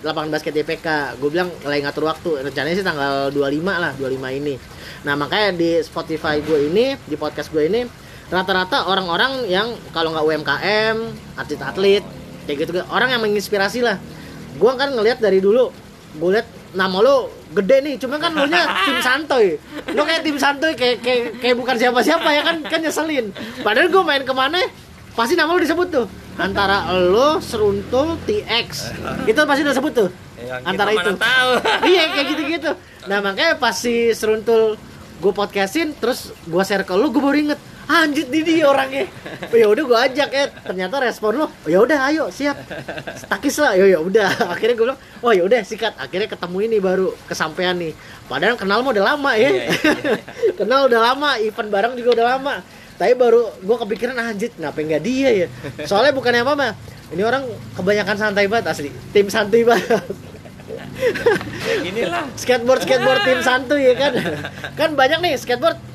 [0.03, 1.17] Lapangan basket YPK.
[1.17, 2.43] Gue bilang lagi ngatur waktu.
[2.43, 4.55] Rencananya sih tanggal 25 lah, 25 ini.
[5.03, 7.81] Nah, makanya di Spotify gue ini, di podcast gue ini
[8.31, 10.97] rata-rata orang-orang yang kalau nggak UMKM,
[11.37, 12.03] atlet-atlet
[12.43, 13.99] kayak gitu orang yang menginspirasi lah.
[14.57, 15.69] Gue kan ngelihat dari dulu,
[16.17, 19.57] gue lihat nama lo gede nih, cuma kan lo nya tim santoy.
[19.93, 23.29] Lo kayak tim santoy kayak kayak, kayak bukan siapa-siapa ya kan kan nyeselin.
[23.61, 24.57] Padahal gue main ke mana
[25.13, 26.05] pasti nama lo disebut tuh.
[26.33, 28.89] Antara lo seruntul TX
[29.29, 30.09] itu pasti udah sebut tuh.
[30.43, 31.13] Ya, Antara itu.
[31.15, 31.51] tahu
[31.93, 32.71] iya kayak gitu-gitu.
[33.05, 34.75] Nah makanya pas si seruntul
[35.21, 39.05] gue podcastin terus gue share ke lu gue baru inget anjir di dia orangnya.
[39.51, 42.55] Oh, ya udah gue ajak ya ternyata respon lo oh ya udah ayo siap.
[43.27, 44.29] Takis lah ya ya udah.
[44.53, 45.99] Akhirnya gue bilang oh ya udah sikat.
[45.99, 47.93] Akhirnya ketemu ini baru kesampaian nih.
[48.27, 49.49] Padahal kenal mah udah lama ya.
[49.49, 50.17] Iya, iya, iya.
[50.59, 52.53] kenal udah lama event bareng juga udah lama.
[52.93, 55.47] Tapi baru gue kepikiran anjir kenapa nggak dia ya?
[55.83, 56.71] Soalnya bukannya apa mah
[57.13, 58.89] ini orang kebanyakan santai banget asli.
[59.11, 60.01] Tim santai banget.
[61.83, 64.13] Ya, skateboard skateboard tim santuy ya kan?
[64.73, 65.92] Kan banyak nih skateboard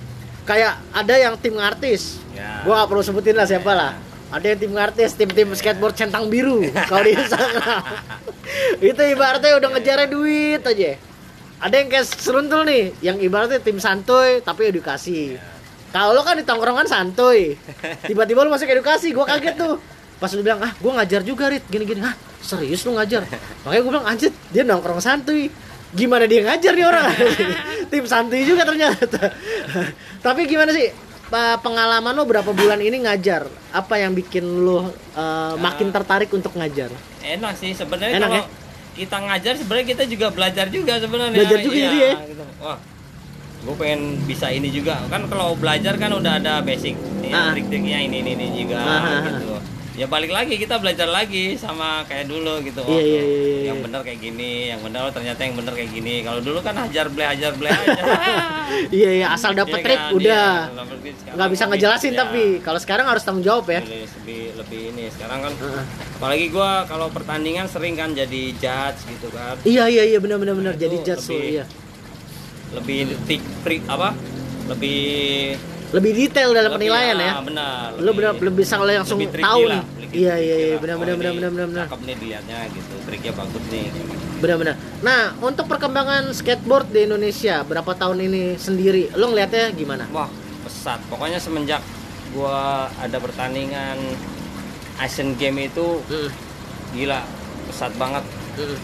[0.48, 2.24] kayak ada yang tim artis.
[2.32, 2.64] Ya.
[2.64, 3.92] gua gak perlu sebutin lah siapa lah.
[4.32, 7.84] Ada yang tim artis tim tim skateboard centang biru kalau di Instagram.
[8.92, 10.96] Itu ibaratnya udah ngejar duit aja.
[11.58, 15.36] Ada yang kayak seruntul nih yang ibaratnya tim santuy tapi edukasi.
[15.92, 17.56] Kalau lo kan di tongkrongan santuy.
[18.08, 19.76] Tiba-tiba lo masuk edukasi gua kaget tuh.
[20.18, 21.64] Pas lu bilang ah gue ngajar juga rit.
[21.68, 23.24] Gini gini ah serius lu ngajar?
[23.64, 25.48] Makanya gue bilang anjir dia nongkrong santuy
[25.90, 27.06] gimana dia ngajar nih orang
[27.90, 29.32] tim santuy juga ternyata
[30.20, 30.92] tapi gimana sih
[31.60, 34.88] pengalaman lo berapa bulan ini ngajar apa yang bikin lo uh,
[35.56, 36.88] makin tertarik untuk ngajar
[37.20, 38.44] enak sih sebenarnya Enak kalau ya?
[38.94, 42.12] kita ngajar sebenarnya kita juga belajar juga sebenarnya Belajar juga Iya, jadi ya?
[42.26, 42.44] gitu.
[42.58, 42.78] wah
[43.58, 47.52] gue pengen bisa ini juga kan kalau belajar kan udah ada basic ya, Ah.
[47.52, 49.20] trik-triknya ini ini, ini juga Ah, ah, ah.
[49.26, 49.56] gitu
[49.98, 52.86] ya balik lagi kita belajar lagi sama kayak dulu gitu.
[52.86, 53.84] Iya, iya, iya, iya, yang iya.
[53.84, 56.22] benar kayak gini yang benar oh, ternyata yang benar kayak gini.
[56.22, 58.02] Kalau dulu kan hajar ble hajar ble aja.
[58.94, 60.12] Iya iya asal dapet Iya trik kan?
[60.14, 60.50] udah.
[61.34, 63.80] nggak bisa ngejelasin ya, tapi kalau sekarang harus tanggung jawab ya.
[63.82, 65.52] Lebih lebih, lebih ini sekarang kan
[66.20, 69.58] apalagi gua kalau pertandingan sering kan jadi judge gitu kan.
[69.66, 71.64] Iya iya iya benar benar benar Itu jadi judge lebih- iya.
[72.76, 74.14] lebih tik trik apa?
[74.68, 75.00] Lebih
[75.88, 79.62] lebih detail dalam lebih- penilaian ah, ya benar lo benar lebih bisa langsung lebih tahu
[79.64, 80.08] lah, nih.
[80.12, 80.76] iya iya iya.
[80.76, 81.84] benar benar benar benar benar.
[81.88, 83.86] cakep nih dilihatnya gitu triknya bagus nih.
[84.38, 89.10] Benar benar nah untuk perkembangan skateboard di Indonesia berapa tahun ini sendiri?
[89.16, 90.04] Lo ngeliatnya gimana?
[90.12, 90.28] Wah
[90.62, 91.00] pesat.
[91.08, 91.80] Pokoknya semenjak
[92.30, 93.96] gua ada pertandingan
[94.98, 96.28] Asian Game itu Mm,
[96.92, 97.20] gila
[97.66, 98.24] pesat banget.
[98.56, 98.76] Mm.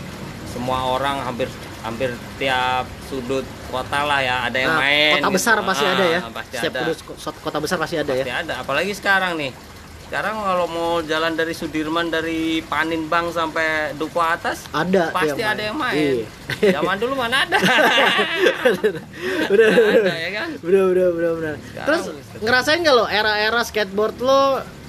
[0.47, 1.51] semua orang hampir
[1.85, 5.37] hampir tiap sudut kota lah ya ada yang Nah, main kota gitu.
[5.37, 6.93] besar pasti Ah, ada ya pasti setiap ada.
[6.97, 9.53] ko- kota besar pasti ada pasti ya ada apalagi sekarang nih
[10.05, 15.75] sekarang kalau mau jalan dari Sudirman dari Paninbang sampai Duku atas ada pasti ada yang
[15.75, 16.25] main
[16.63, 16.73] Iya.
[16.77, 17.57] zaman dulu mana ada
[19.47, 21.55] udah Nggak ya kan bener bener bener.
[21.63, 22.37] Sekarang Terus bisa.
[22.41, 24.43] ngerasain gak lo era-era skateboard lo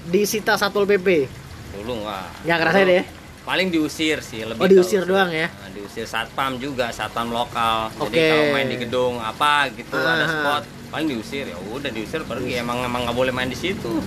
[0.06, 1.28] disita satpol pp?
[1.76, 3.04] dulu nggak Nggak ngerasain Dulu ya?
[3.46, 5.08] Paling diusir sih lebih Oh, diusir usir.
[5.08, 5.48] doang ya?
[5.48, 8.26] Nah, diusir satpam juga satpam lokal jadi Oke.
[8.28, 10.28] kalau main di gedung apa gitu ada Ah.
[10.28, 14.02] spot paling diusir ya udah diusir pergi emang emang nggak boleh main di situ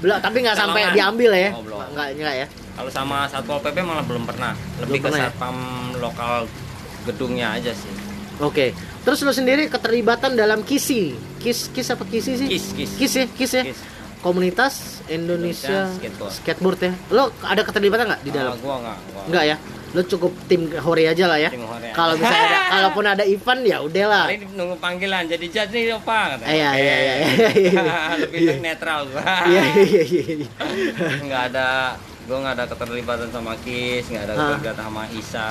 [0.00, 1.50] Belum, tapi nggak sampai diambil ya?
[1.52, 1.78] Oh, belum.
[1.92, 2.46] Nggak nggak ya?
[2.72, 4.56] Kalau sama Satpol PP malah belum pernah.
[4.78, 5.28] Lebih Belum ke pernah ya?
[5.28, 5.56] satpam
[6.00, 6.32] lokal
[7.04, 7.92] gedungnya aja sih.
[8.38, 8.72] Oke.
[9.00, 11.12] Terus lo sendiri keterlibatan dalam KISI.
[11.36, 12.48] KIS KIS apa KISI sih?
[12.48, 12.90] Kis kis.
[12.96, 13.62] KIS ya, KIS ya.
[13.66, 13.80] Kis.
[14.20, 16.32] Komunitas Indonesia, Indonesia Skateboard.
[16.34, 16.92] skateboard ya.
[17.08, 18.52] Lo ada keterlibatan nggak di dalam?
[18.52, 18.98] Ah, gua nggak.
[19.08, 19.22] Gua.
[19.26, 19.56] Enggak ya?
[19.90, 21.50] Lo cukup tim Hore aja lah ya.
[21.90, 24.28] Kalau misalnya ada, kalaupun ada event ya udahlah.
[24.28, 26.36] Paling nunggu panggilan jadi judge nih apa.
[26.38, 27.82] Iya, iya, iya, iya, iya.
[28.20, 29.24] Lebih netral gua.
[29.48, 30.22] Iya iya iya.
[30.36, 30.48] iya.
[31.18, 31.68] Nggak ada
[32.28, 34.38] gua nggak ada keterlibatan sama Kis, nggak ada Ah.
[34.52, 35.50] keterlibatan sama Isa.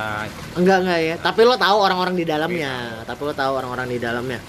[0.54, 1.16] Enggak enggak ya.
[1.18, 2.74] Tapi lo tahu orang-orang di dalamnya.
[3.04, 4.40] Tapi lo tahu orang-orang di dalamnya.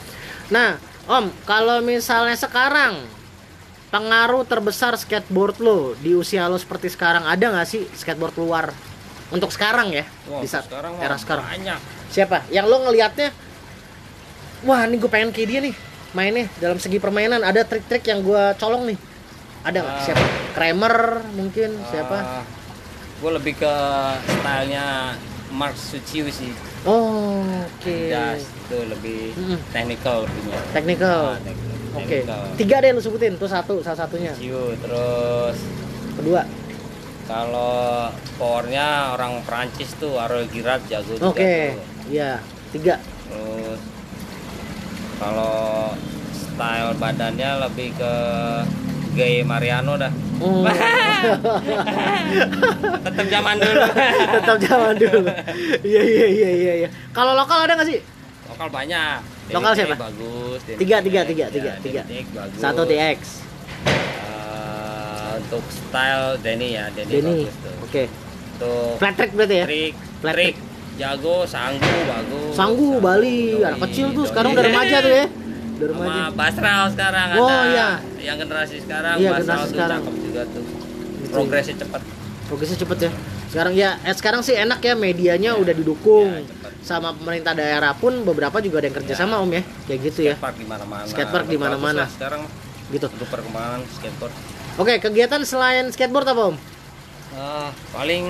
[0.51, 3.01] Nah, Om, kalau misalnya sekarang
[3.91, 7.27] pengaruh terbesar skateboard lo di usia lo seperti sekarang.
[7.27, 8.71] Ada nggak sih skateboard luar?
[9.31, 11.47] Untuk sekarang ya Wah, di saat sekarang era sekarang.
[11.47, 11.79] banyak.
[12.11, 12.43] siapa?
[12.51, 13.31] Yang lo ngelihatnya
[14.67, 15.75] wah ini gue pengen kayak dia nih
[16.11, 17.43] mainnya dalam segi permainan.
[17.43, 18.99] Ada trik-trik yang gue colong nih.
[19.63, 19.95] Ada nggak?
[19.95, 20.03] Ah.
[20.03, 20.25] siapa?
[20.59, 20.97] Kramer
[21.39, 22.43] mungkin siapa?
[23.23, 23.75] Gue lebih ke
[24.27, 25.15] stylenya
[25.55, 26.51] Mark Suciu sih.
[26.83, 29.59] Oh oke Das itu lebih Mm-mm.
[29.69, 30.59] technical lebihnya.
[30.71, 32.43] technical Ah, tek- Oke, technical.
[32.55, 34.31] tiga deh lu sebutin, tuh satu, salah satunya.
[34.33, 35.59] Ciu, terus
[36.13, 36.47] Kedua,
[37.27, 38.07] kalau
[38.39, 41.55] powernya orang Prancis tuh Arol Girat jago juga oke,
[42.07, 42.39] iya,
[42.71, 43.03] tiga.
[43.27, 43.81] terus
[45.17, 45.91] kalau
[46.31, 48.15] style badannya lebih ke
[49.13, 50.65] gay Mariano dah Oh,
[53.03, 53.81] tetap zaman dulu
[54.35, 55.21] tetap zaman dulu.
[55.83, 56.73] Iya iya iya iya.
[56.77, 56.89] iya.
[57.11, 58.01] Kalau lokal ada nggak sih?
[58.49, 59.21] lokal banyak
[59.51, 59.95] Lokal siapa?
[59.97, 62.03] bagus DDT, Tiga, tiga, tiga, ya, tiga, tiga.
[62.33, 62.57] Bagus.
[62.57, 63.19] Satu TX,
[64.21, 67.39] Eh, untuk style Denny ya Denny, Denny.
[67.43, 68.03] bagus tuh Oke,
[68.55, 69.65] untuk flat track berarti ya?
[69.67, 70.55] trik Flat trik
[70.97, 74.31] jago sanggu bagus Sanggu Bali, Doi, anak kecil tuh doi.
[74.31, 75.25] sekarang udah remaja tuh ya.
[75.81, 76.05] Udah remaja.
[76.05, 77.89] sama Basral sekarang Oh, ada iya.
[78.21, 80.01] yang generasi sekarang Iya, Basral generasi tuh sekarang.
[80.03, 80.65] cakep juga tuh
[81.27, 82.03] progresnya cepat
[82.43, 83.11] Progresnya cepet ya.
[83.47, 86.29] Sekarang ya, eh, sekarang sih enak ya medianya udah didukung.
[86.29, 86.71] Ya, cepet.
[86.83, 89.19] Sama pemerintah daerah pun beberapa juga ada yang kerja Ya.
[89.21, 90.35] sama om ya, kayak gitu ya.
[90.35, 92.03] skatepark di mana-mana Skatepark di mana-mana.
[92.07, 92.43] sekarang
[92.89, 93.07] Gitu.
[93.07, 94.35] untuk perkembangan skateboard
[94.77, 96.57] Oke, kegiatan selain skateboard apa om?
[97.33, 98.27] Ah, paling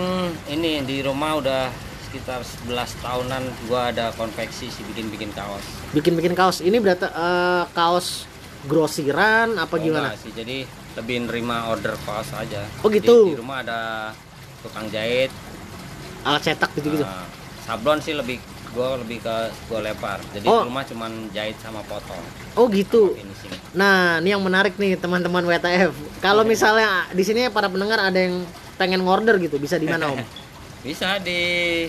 [0.46, 1.72] ini di rumah udah
[2.10, 6.58] sekitar 11 tahunan gua ada konveksi sih bikin-bikin kaos Bikin-bikin kaos.
[6.58, 8.26] Ini berarti eh, kaos
[8.66, 10.12] grosiran apa Oh, gimana?
[10.14, 12.66] sih, jadi lebih nerima order kaos aja.
[12.82, 13.16] Oh, Jadi gitu.
[13.30, 14.10] Di, rumah ada
[14.60, 15.30] tukang jahit.
[16.20, 17.00] Alat cetak gitu-gitu.
[17.00, 17.24] nah,
[17.62, 18.36] sablon sih lebih
[18.70, 19.36] gua lebih ke
[19.70, 20.18] gua lepar.
[20.34, 20.60] Jadi Oh.
[20.60, 22.20] di rumah cuman jahit sama potong.
[22.54, 23.14] Oh gitu.
[23.72, 25.94] Nah, ini yang menarik nih teman-teman WTF.
[26.18, 28.42] Kalau misalnya di sini para pendengar ada yang
[28.76, 30.18] pengen ngorder gitu, bisa di mana om?
[30.80, 31.40] Bisa di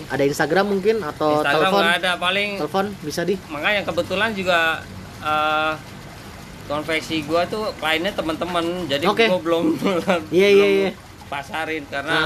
[0.04, 1.84] Ada Instagram mungkin atau Instagram telepon?
[1.90, 3.34] ada paling Telepon bisa di.
[3.46, 4.84] makanya kebetulan juga
[5.18, 5.72] eh,
[6.62, 9.26] konveksi gua tuh kliennya teman-teman jadi Oke.
[9.26, 9.64] gua belum
[10.28, 10.90] Iya, iya, iya.
[11.26, 12.18] pasarin Ah, karena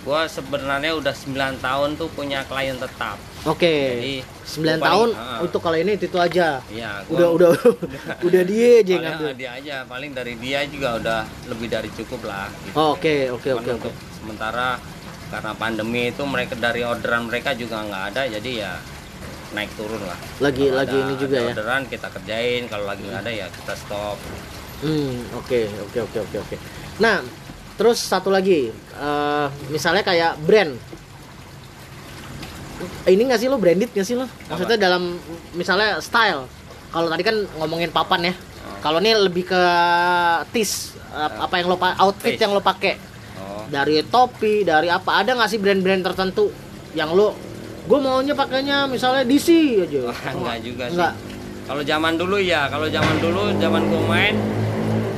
[0.00, 3.14] gua sebenarnya udah 9 tahun tuh punya klien tetap.
[3.44, 3.74] Oke.
[3.94, 4.14] Jadi
[4.50, 6.58] 9 gua tahun paling- ah, untuk kalau ini itu, itu aja.
[6.66, 7.50] Iya, gua Udah udah
[8.26, 9.30] udah dia aja paling ngambil.
[9.32, 12.74] dia aja paling dari dia juga udah lebih dari cukup lah gitu.
[12.74, 13.70] Oh, Oke, oke, oke, oke.
[13.80, 14.74] untuk sementara
[15.28, 18.72] karena pandemi itu mereka dari orderan mereka juga nggak ada jadi ya
[19.48, 20.16] naik turun lah.
[20.38, 21.48] Lagi Kalau lagi ada- ini juga ada ya.
[21.50, 24.16] Orderan kita kerjain kalau lagi nggak ada ya kita stop.
[24.78, 26.56] Hmm, oke, oke, oke, oke, oke.
[26.98, 27.24] Nah,
[27.74, 30.76] terus satu lagi, eh, misalnya kayak brand.
[33.04, 34.28] Ini nggak sih lo branded nggak sih lo?
[34.46, 35.18] Maksudnya dalam
[35.52, 36.46] misalnya style.
[36.88, 38.34] Kalau tadi kan ngomongin papan ya.
[38.78, 39.62] Kalau ini lebih ke
[40.52, 42.94] tis ap- apa yang lo outfit yang lo pakai.
[43.68, 45.20] Oh, Dari topi, dari apa?
[45.20, 46.48] Ada nggak sih brand-brand tertentu
[46.96, 47.36] yang lo
[47.84, 49.48] gue maunya pakainya misalnya DC
[49.80, 50.08] aja.
[50.08, 50.96] Wah, enggak juga sih.
[50.96, 51.14] Enggak.
[51.64, 54.34] Kalau zaman dulu ya, kalau zaman dulu zaman gua main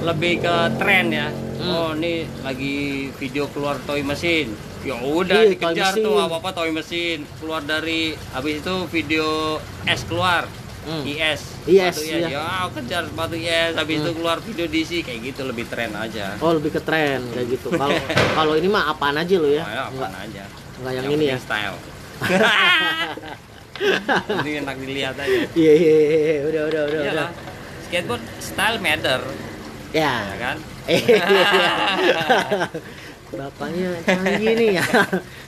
[0.02, 1.30] lebih ke tren ya.
[1.30, 1.66] Hmm.
[1.66, 2.76] Oh, ini lagi
[3.14, 4.50] video keluar toy mesin.
[4.80, 6.26] Ya udah Iya, dikejar tuh mesin.
[6.26, 7.18] apa-apa toy mesin.
[7.38, 10.46] Keluar dari habis itu video S keluar.
[10.80, 11.04] Hmm.
[11.04, 11.40] IS.
[11.68, 12.28] IS, sepatu iya.
[12.40, 13.72] Ya, kejar sepatu IS.
[13.76, 16.40] Habis itu keluar video DC kayak gitu lebih tren aja.
[16.40, 17.68] Oh lebih ke tren kayak gitu.
[17.80, 17.96] Kalau
[18.32, 19.60] kalau ini mah apaan aja lo ya?
[19.60, 20.44] Nah, Enggak, apaan aja.
[20.80, 21.36] enggak yang, ini ya.
[21.36, 21.76] style.
[24.44, 25.40] Ini enak dilihat aja.
[25.56, 26.40] Iya iya iya, iya.
[26.44, 27.00] udah udah udah udah.
[27.00, 27.28] Iyalah.
[27.88, 29.20] Skateboard style matter,
[29.96, 30.12] Ya.
[30.28, 30.56] ya kan?
[30.90, 31.24] Iya.
[33.30, 34.84] Bapaknya canggih nih ya.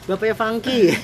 [0.08, 0.94] Bapaknya funky.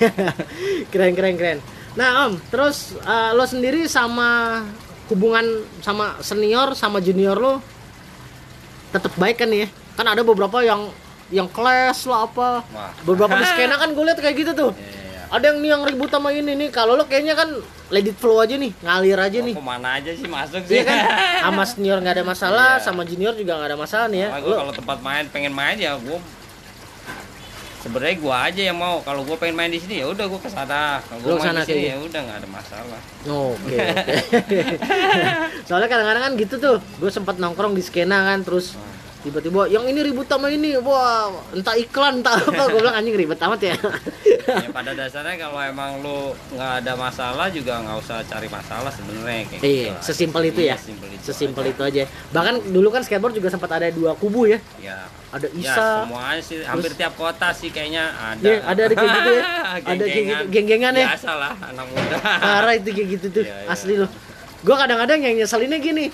[0.88, 1.58] keren keren keren.
[1.96, 4.62] Nah Om, terus eh, lo sendiri sama
[5.08, 5.44] hubungan
[5.80, 7.54] sama senior sama junior lo
[8.90, 9.68] tetap baik kan ya?
[9.96, 10.88] Kan ada beberapa yang
[11.28, 12.64] yang kelas lah apa.
[12.64, 12.92] Wah.
[13.04, 14.70] Beberapa di skena kan gue lihat kayak gitu tuh.
[14.72, 15.22] Iya, iya.
[15.28, 16.68] Ada yang nih yang ribut sama ini nih.
[16.72, 17.52] Kalau lo kayaknya kan
[17.92, 19.52] let it flow aja nih, ngalir aja nih.
[19.56, 20.80] Mau ke mana aja sih masuk sih?
[20.80, 20.96] Iya kan?
[21.44, 22.84] Sama senior nggak ada masalah, Iya.
[22.84, 24.28] sama junior juga nggak ada masalah nih ya.
[24.40, 26.20] Lo kalau tempat main pengen main ya gua
[27.82, 29.00] sebenarnya gua aja yang mau.
[29.02, 31.02] Kalau gua pengen main di sini ya udah gua ke sana.
[31.06, 33.00] Kalau ke sana main di sini ya udah nggak ada masalah.
[33.28, 33.76] Oke,
[34.34, 34.60] oke.
[35.68, 36.76] Soalnya kadang-kadang kan gitu tuh.
[36.98, 38.74] Gue sempat nongkrong di skena kan, terus
[39.28, 42.62] tiba-tiba yang ini ribut sama ini, wah entah iklan entah apa.
[42.66, 43.76] Gue bilang anjing ribet amat ya.
[44.48, 46.18] ya pada dasarnya kalau emang lu
[46.50, 50.00] nggak ada masalah juga nggak usah cari masalah sebenarnya kayak Iya, gitu.
[50.02, 50.76] sesimpel itu Iya, ya.
[50.78, 51.22] Sesimpel itu.
[51.22, 51.70] Sesimpel aja.
[51.70, 52.02] itu aja.
[52.30, 54.58] Bahkan dulu kan skateboard juga sempat ada dua kubu ya.
[54.78, 55.04] Ya.
[55.28, 58.40] Ada Ya, Isa, semuanya sih hampir tiap kota sih kayaknya ada.
[58.40, 59.42] Iya, ada ada kayak gitu ya.
[59.78, 60.92] Ada kayak gitu, Geng-gengan.
[60.94, 61.06] ya.
[61.06, 62.16] Biasa lah anak muda.
[62.16, 63.68] Parah itu kayak gitu tuh, Iya, iya.
[63.68, 64.08] asli loh.
[64.58, 66.08] Gue kadang-kadang yang nyeselinnya gini,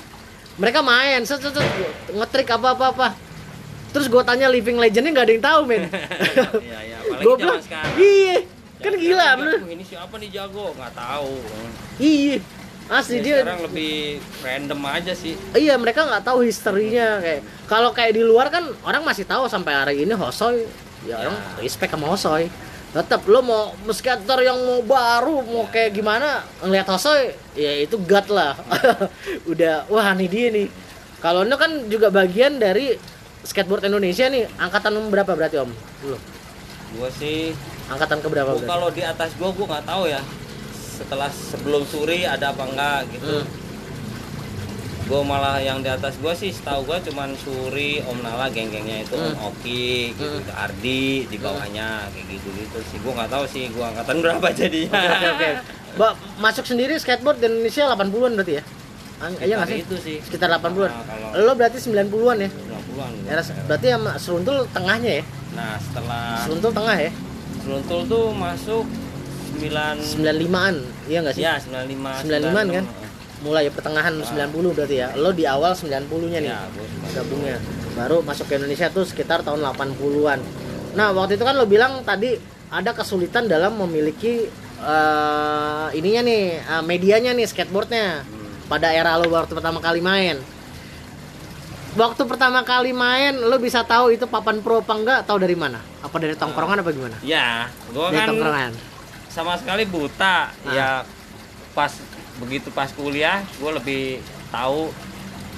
[0.55, 1.67] mereka main, set, set, set,
[2.11, 3.15] ngetrik apa-apa-apa.
[3.91, 5.83] Terus gue tanya living legendnya nggak ada yang tahu men.
[6.59, 7.61] Iya, iya, gue bilang,
[7.95, 8.37] iya,
[8.79, 9.59] kan gila bener.
[9.65, 10.75] Ini siapa nih jago?
[10.75, 11.31] Nggak tahu.
[11.97, 12.37] Iya,
[12.87, 13.37] asli Ya, dia.
[13.41, 13.95] sekarang lebih
[14.41, 15.35] random aja sih.
[15.53, 17.41] Iya mereka nggak tahu historinya kayak.
[17.65, 20.67] Kalau kayak di luar kan orang masih tahu sampai hari ini Hosoy,
[21.03, 21.17] ya, Ya.
[21.25, 22.51] orang respect sama Hosoy.
[22.95, 28.31] Tetap lo mau skater yang mau baru mau kayak gimana ngelihat Hosoy, ya itu god
[28.31, 28.55] lah.
[29.51, 30.71] Udah wah nih dia nih.
[31.19, 32.95] Kalau lo kan juga bagian dari
[33.43, 34.47] skateboard Indonesia nih.
[34.63, 35.75] Angkatan berapa berarti Om?
[36.07, 36.19] Lu.
[36.95, 37.51] Gua sih
[37.91, 40.23] Angkatan ke berapa gua kalau di atas gua gua nggak tahu ya.
[40.71, 43.43] Setelah sebelum suri ada apa enggak gitu.
[43.43, 43.64] Hmm.
[45.05, 49.13] Gua malah yang di atas gua sih setahu gua cuman Suri, Om Nala geng-gengnya itu
[49.13, 49.37] Hmm.
[49.37, 50.49] Om Oki, gitu, Hmm.
[50.59, 52.97] Ardi di bawahnya kayak gitu-gitu sih.
[52.99, 54.97] Gua nggak tahu sih gua angkatan berapa jadinya.
[54.97, 55.49] Oke oke oke.
[55.95, 58.63] Mbak masuk sendiri skateboard di Indonesia 80-an berarti ya?
[59.17, 59.79] Ang- Iya nggak sih?
[59.83, 60.17] Itu sih.
[60.21, 60.91] Sekitar 80-an.
[60.91, 62.51] Nah, kalau Lo berarti 90-an ya?
[62.51, 63.11] 90-an.
[63.15, 63.31] gua.
[63.31, 65.25] Era berarti sama seruntul tengahnya ya?
[65.55, 67.11] Nah, setelah Seruntul tengah ya?
[67.61, 68.85] Seruntul tuh masuk
[69.55, 70.75] 9 95-an.
[71.05, 71.43] Iya nggak sih?
[71.43, 72.85] Ya, 95 95-an kan?
[73.45, 73.47] 96.
[73.47, 75.09] Mulai pertengahan 90 berarti ya.
[75.21, 76.49] Lo di awal 90-nya nih.
[76.49, 76.65] Ya.
[77.13, 77.61] Gabungnya.
[77.93, 80.41] Baru masuk ke Indonesia tuh sekitar tahun 80-an.
[80.97, 82.41] Nah, waktu itu kan lo bilang tadi
[82.73, 84.49] ada kesulitan dalam memiliki
[84.81, 88.25] eh, ininya nih, eh, medianya nih skateboardnya.
[88.25, 88.67] Hmm.
[88.67, 90.41] Pada era lo waktu pertama kali main.
[91.95, 95.21] Waktu pertama kali main, lo bisa tahu itu papan pro apa enggak?
[95.31, 95.79] Tahu dari mana?
[96.03, 97.15] Apa dari tongkrongan apa gimana?
[97.23, 98.73] Ya, gua Dari kan tongkrongan.
[99.31, 100.51] sama sekali buta.
[100.67, 100.75] Ah.
[100.75, 100.89] Ya
[101.75, 101.91] pas
[102.39, 104.19] begitu pas kuliah, gua lebih
[104.51, 104.91] tahu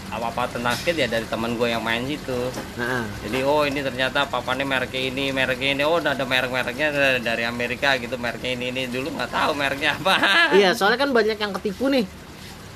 [0.07, 2.51] apa-apa tentang skate ya dari teman gue yang main situ.
[2.79, 5.83] Nah, Jadi oh ini ternyata papannya mereknya ini, mereknya ini.
[5.83, 8.83] Oh ada merek-mereknya dari- dari Amerika gitu, mereknya ini ini.
[8.87, 10.15] Dulu nggak tahu mereknya apa.
[10.59, 12.07] iya, soalnya kan banyak yang ketipu nih.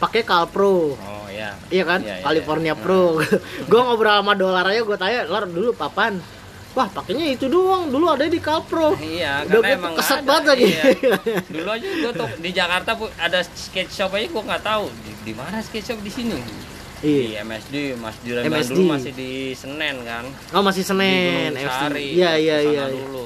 [0.03, 0.97] Pakai Calpro.
[0.99, 1.55] Oh ya.
[1.71, 2.01] Iya kan?
[2.03, 2.83] Iya, iya, California iya.
[2.83, 3.23] Pro.
[3.71, 6.19] gue ngobrol sama dolar aja gue tanya, "Lar dulu papan?"
[6.71, 7.91] Wah, pakainya itu doang.
[7.91, 8.95] Dulu ada di Calpro.
[8.95, 10.65] Iya, Udah karena emang keset banget lagi.
[10.69, 10.85] Iya.
[11.57, 15.33] Dulu aja gua tuh di Jakarta ada skate shop aja gua nggak tahu di, di
[15.33, 16.39] mana skate shop di sini.
[17.01, 17.43] di Iya.
[17.43, 18.71] MSD Mas Juran MSD.
[18.71, 20.21] dulu masih di Senen kan
[20.53, 21.73] Oh masih di Gunung MSD.
[21.73, 22.61] Sari Iya iya iya.
[22.61, 22.85] iya.
[22.93, 23.25] dulu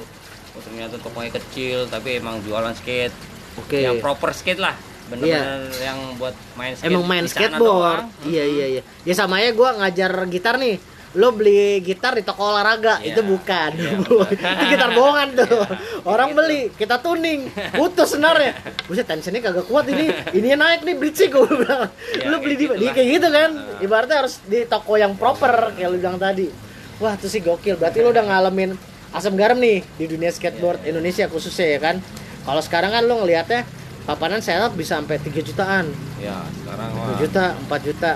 [0.55, 3.11] oh, ternyata tokonya kecil tapi emang jualan skate
[3.57, 3.83] Oke.
[3.83, 4.71] yang proper skate lah
[5.05, 7.61] bener-bener yang buat main skate Emang main di skateboard.
[7.61, 8.05] doang.
[8.25, 8.81] Iya iya iya.
[9.03, 10.79] Ya sama ya gua ngajar gitar nih.
[11.15, 13.15] Lo beli gitar di toko olahraga, Iya.
[13.15, 13.71] itu bukan.
[13.71, 15.47] Iya, itu gitar bohongan tuh.
[15.47, 15.67] Iya,
[16.03, 16.37] Orang gitu.
[16.37, 18.51] beli, kita tuning, putus sebenarnya.
[18.83, 20.11] Buset tensionnya kagak kuat ini.
[20.11, 21.87] Ini naik nih bridge gua bilang.
[22.13, 23.49] Iya, Lu beli di, kayak di kayak gitu kan.
[23.51, 23.83] Heeh.
[23.83, 26.51] Ibaratnya harus di toko yang proper kayak lu bilang tadi.
[26.99, 27.75] Wah, itu sih gokil.
[27.75, 28.75] Berarti lu udah ngalamin
[29.11, 31.95] asam garam nih di dunia skateboard Iya, Indonesia khususnya ya kan.
[32.43, 33.63] Kalau sekarang kan lu ngelihatnya
[34.03, 35.87] papanan setup bisa sampai 3 jutaan.
[36.19, 38.11] ya sekarang 2 wah juta, 4 juta.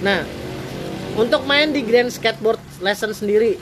[0.00, 0.20] Nah,
[1.14, 3.60] untuk main di Grand Skateboard Lesson sendiri,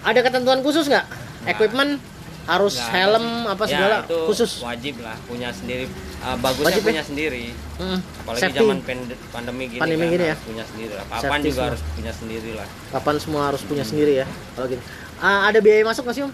[0.00, 1.06] ada ketentuan khusus nggak?
[1.46, 1.96] Equipment
[2.42, 3.48] harus Nggak helm sih.
[3.48, 4.50] apa Ya, segala itu khusus.
[4.60, 5.86] wajib lah punya sendiri
[6.20, 6.88] Uh, bagusnya Wajib ya?
[6.90, 7.44] punya sendiri
[7.78, 8.60] Hmm, apalagi safety.
[8.60, 10.28] zaman pand- pandemi gini Pandemi kan gini ya?
[10.30, 11.68] harus punya sendiri lah papan Safety juga semua.
[11.70, 14.26] harus punya sendiri lah Kapan semua harus punya sendiri ya?
[14.52, 14.82] Kalau gitu.
[15.16, 16.32] Ah, ada biaya masuk nggak sih om?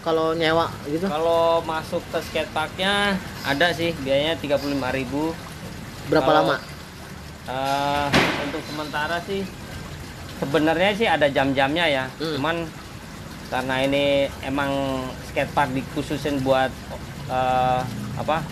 [0.00, 1.06] Kalau nyewa gitu?
[1.06, 5.30] kalau masuk ke skateparknya ada sih biayanya 35.000
[6.10, 6.56] Berapa kalau- lama?
[7.42, 8.06] Eh,
[8.40, 9.42] untuk sementara sih
[10.38, 12.38] sebenarnya sih ada jam-jamnya ya Hmm.
[12.38, 12.56] cuman
[13.48, 14.04] karena ini
[14.40, 14.70] emang
[15.26, 16.70] skatepark dikhususin buat
[17.26, 17.80] eh,
[18.14, 18.46] apa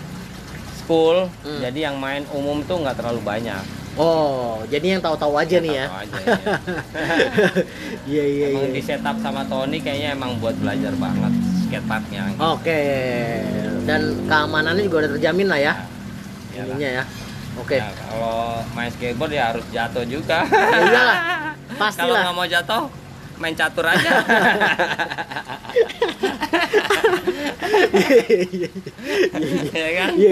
[0.73, 1.59] school Hmm.
[1.61, 3.63] jadi yang main umum tuh nggak terlalu banyak
[3.93, 5.87] Oh, jadi yang tahu-tahu aja nih ya.
[5.91, 6.35] Tahu ya.
[8.07, 8.75] Iya iya emang iya.
[8.75, 11.27] di setup sama Tony kayaknya emang buat belajar banget
[11.67, 12.79] skateparknya Oke.
[13.83, 15.73] Dan keamanannya juga udah terjamin lah ya.
[16.55, 16.71] Iyalah.
[16.71, 17.03] Ininya ya.
[17.61, 17.77] Oke.
[17.77, 18.41] Ya, kalau
[18.73, 21.17] main skateboard ya harus jatuh juga Ya iyalah.
[21.71, 22.21] kalau Pastilah.
[22.23, 22.83] nggak mau jatuh
[23.37, 24.11] main catur aja
[29.71, 30.31] ya kan Iya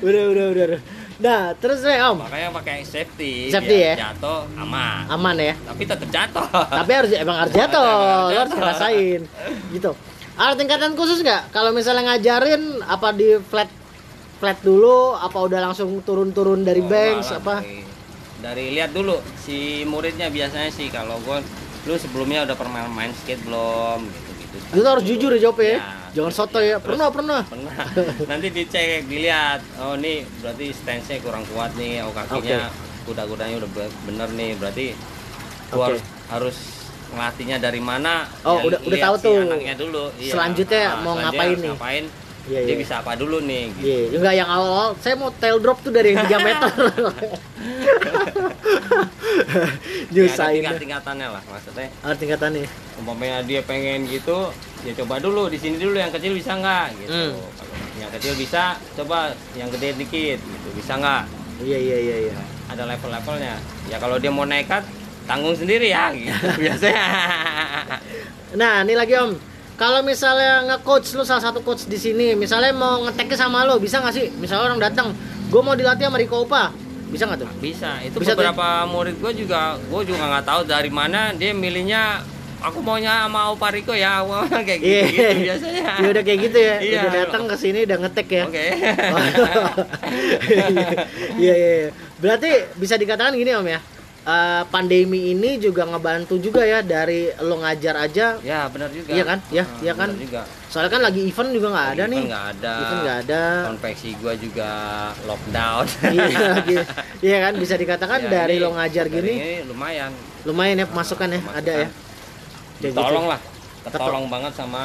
[0.00, 0.80] udah, udah udah.
[1.20, 3.94] Nah terus nih om makanya pakai safety, Safety ya?
[4.00, 5.54] jatuh aman aman ya.
[5.60, 9.20] tapi tetap jatuh Tapi harus emang harus jatuh, lo harus ngerasain
[9.70, 9.92] gitu.
[10.32, 11.52] Ada tingkatan khusus nggak?
[11.52, 13.68] Kalau misalnya ngajarin apa di flat
[14.40, 17.56] flat dulu, apa udah langsung turun-turun dari Oh, banks malah apa?
[17.60, 17.84] dari,
[18.40, 21.44] dari lihat dulu si muridnya biasanya sih kalau gue
[21.82, 25.76] lu sebelumnya udah pernah main skate belum gitu gitu Itu harus jujur ya jawabnya ya.
[25.76, 26.64] Ya, Jangan soto ya.
[26.66, 26.76] ya.
[26.76, 27.40] Terus- Pernah pernah.
[27.44, 27.72] pernah
[28.30, 32.72] nanti dicek dilihat oh ini berarti stance-nya kurang kuat nih oh kakinya
[33.02, 34.86] kuda-kudanya udah be- bener nih berarti
[35.68, 36.56] gua harus, harus
[37.10, 39.36] ngelatihnya dari mana Oh, Ya, udah- udah tahu si tuh.
[39.42, 40.32] anaknya dulu Iya.
[40.32, 41.70] Selanjutnya Ah, mau selanjutnya ngapain nih?
[41.70, 42.04] ngapain
[42.42, 42.78] Iya dia iya.
[42.78, 43.84] bisa apa dulu nih gitu.
[43.84, 46.70] Iya, enggak yang awal-awal saya mau tail drop tuh dari yang 3 meter.
[50.10, 50.58] Ya, ada Nyusahin.
[50.58, 52.66] tingkat-tingkatannya lah maksudnya Ada tingkatannya.
[52.96, 57.10] umpamanya dia pengen gitu ya coba dulu di sini dulu yang kecil bisa nggak gitu
[57.10, 57.32] Hmm.
[57.54, 58.62] kalau yang kecil bisa
[58.92, 59.18] coba
[59.54, 61.22] yang gede dikit gitu bisa nggak
[61.60, 62.34] Iya iya iya iya.
[62.66, 63.54] ada level-levelnya
[63.86, 64.82] ya kalau dia mau nekat
[65.24, 67.04] tanggung sendiri ya gitu biasanya
[68.52, 69.30] Nah, ini lagi Om.
[69.80, 73.96] Kalau misalnya nge-coach lu salah satu coach di sini, misalnya mau ngetek sama lo, bisa
[73.96, 74.28] nggak sih?
[74.36, 75.16] Misalnya orang datang,
[75.48, 76.68] gue mau dilatih sama Riko Opa,
[77.08, 77.50] bisa nggak tuh?
[77.58, 78.44] bisa itu Bisa tuh.
[78.44, 82.22] beberapa murid gue juga gue juga nggak tahu dari mana dia milihnya
[82.62, 84.22] aku maunya sama Opa Riko ya
[84.68, 86.76] kayak gitu, gitu biasanya Ya udah kayak gitu ya.
[86.78, 87.00] Iya.
[87.02, 88.42] Udah datang ke sini udah ngetek ya.
[88.46, 88.62] oke
[90.44, 90.66] Iya
[91.40, 91.54] iya.
[91.56, 91.88] iya.
[92.20, 93.80] Berarti bisa dikatakan gini Om ya.
[94.30, 98.38] Eh, pandemi ini juga ngebantu juga ya dari lo ngajar aja.
[98.40, 99.38] ya benar juga Iya kan?
[99.48, 100.10] Ya, Ah, iya kan?
[100.14, 102.22] juga Soalnya kan lagi event juga nggak ada Event nih.
[102.24, 103.42] nggak ada Event nggak ada.
[103.66, 104.70] konveksi gue juga
[105.24, 106.38] lockdown iya.
[107.20, 110.10] Iya kan bisa dikatakan Ya, dari ini- lo ngajar dari gini ini lumayan
[110.42, 111.60] lumayan ya pemasukan ya Pemasukan.
[111.60, 111.88] ada ya.
[112.78, 113.00] Kayak gitu.
[113.02, 113.40] tolong lah
[113.82, 114.82] ketolong banget sama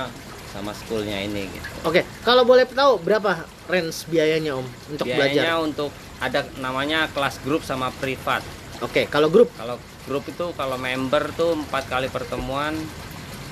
[0.47, 3.31] sama schoolnya ini gitu Oke, kalau boleh tahu berapa
[3.65, 5.59] range biayanya Om untuk biayanya belajar?
[5.61, 8.39] untuk ada namanya kelas grup sama privat
[8.80, 12.76] Oke, kalau grup kalau grup itu kalau member tuh empat kali pertemuan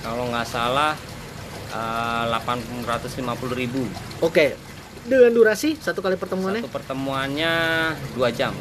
[0.02, 0.94] kalau nggak salah
[1.70, 3.24] eh, 850.000
[3.56, 3.84] ribu
[4.20, 4.56] Oke.
[5.04, 6.64] Dengan durasi satu kali pertemuannya?
[6.64, 7.54] satu pertemuannya
[8.14, 8.56] dua jam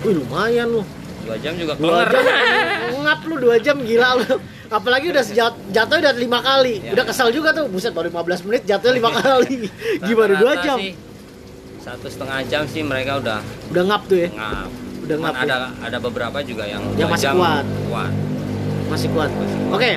[0.00, 0.82] Wih, lumayan lu.
[1.22, 2.24] dua jam juga Dua kelar jam
[3.04, 4.36] ngap lu dua jam gila lu.
[4.66, 6.80] Apalagi udah sejat, jatuhnya udah lima kali.
[6.80, 6.96] Ya.
[6.96, 7.68] Udah kesel juga tuh.
[7.68, 9.68] Buset baru 15 menit jatuhnya lima kali.
[10.08, 10.80] Gimana dua jam?
[10.80, 10.96] sih,
[11.78, 13.38] satu setengah jam sih mereka udah
[13.68, 14.28] Udah ngap tuh ya.
[14.32, 14.70] ngap
[15.14, 15.68] Cuman ada ya.
[15.82, 17.64] ada beberapa juga yang Yang masih jam kuat.
[17.86, 18.12] kuat
[18.88, 19.30] Masih kuat.
[19.70, 19.92] Oke.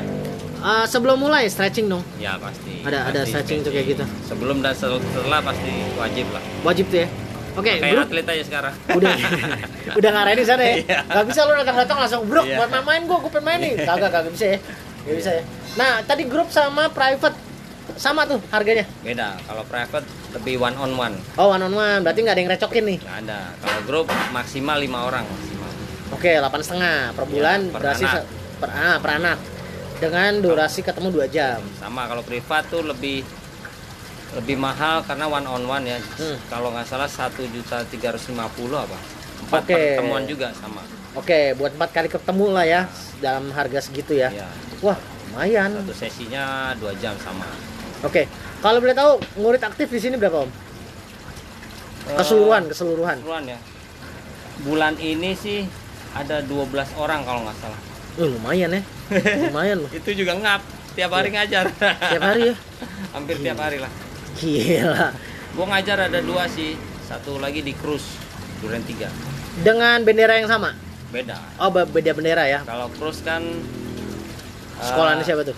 [0.58, 2.02] eh, sebelum mulai stretching dong.
[2.16, 4.04] ya pasti Ada- ada Pasti stretching tuh kayak gitu.
[4.24, 7.08] sebelum dan setelah pasti wajib lah Wajib tuh ya.
[7.56, 9.12] Oke, kayak grup atlet aja sekarang udah
[10.00, 10.76] udah ngarahin di sana ya.
[10.78, 11.00] Iya.
[11.06, 12.58] Gak bisa lu datang-datang langsung bro, Iya.
[12.58, 13.74] buat main gua, gua pengen main nih.
[13.80, 14.58] Kagak kagak bisa ya.
[15.06, 15.44] Gak bisa ya.
[15.76, 17.38] Nah, tadi grup sama private
[17.96, 18.84] sama tuh harganya.
[19.00, 22.52] beda kalau private lebih one on one Oh, one on one, berarti nggak ada yang
[22.52, 23.00] recokin nih.
[23.00, 25.72] nggak ada kalau grup maksimal lima orang maksimal
[26.12, 28.24] Oke, 8 setengah per bulan per durasi anak.
[28.56, 29.38] per, ah, per anak.
[29.96, 31.60] Dengan durasi ketemu 2 jam.
[31.76, 33.24] sama kalau privat tuh lebih
[34.36, 36.36] lebih mahal karena one on one ya Hmm.
[36.46, 38.98] kalau nggak salah satu juta tiga apa
[39.42, 39.74] empat Oke.
[39.74, 40.84] pertemuan juga sama
[41.16, 42.82] Oke, buat empat kali ketemu lah ya
[43.18, 44.28] dalam harga segitu ya.
[44.30, 44.52] ya
[44.84, 45.00] Wah,
[45.32, 45.72] lumayan.
[45.74, 47.48] satu sesinya dua jam sama
[48.06, 48.30] Oke,
[48.60, 50.52] kalau boleh tahu murid aktif di sini berapa om?
[52.06, 53.18] Eh, Keseluruhan, keseluruhan.
[53.18, 53.60] keseluruhan ya
[54.58, 55.68] bulan ini sih
[56.12, 57.80] ada 12 orang kalau nggak salah
[58.16, 58.82] Eh, lumayan ya,
[59.44, 59.90] lumayan loh.
[59.92, 60.62] itu juga ngap
[60.96, 62.56] tiap hari ngajar Tiap hari ya.
[63.18, 63.92] hampir tiap hari lah
[64.36, 65.12] Gila.
[65.52, 68.16] gua ngajar ada dua sih satu lagi di cruise
[68.58, 69.12] duren tiga
[69.58, 70.72] Dengan bendera yang sama.
[71.10, 72.64] beda Oh, be- beda bendera ya.
[72.64, 73.44] kalau cruise kan
[74.78, 75.58] Sekolahnya siapa tuh?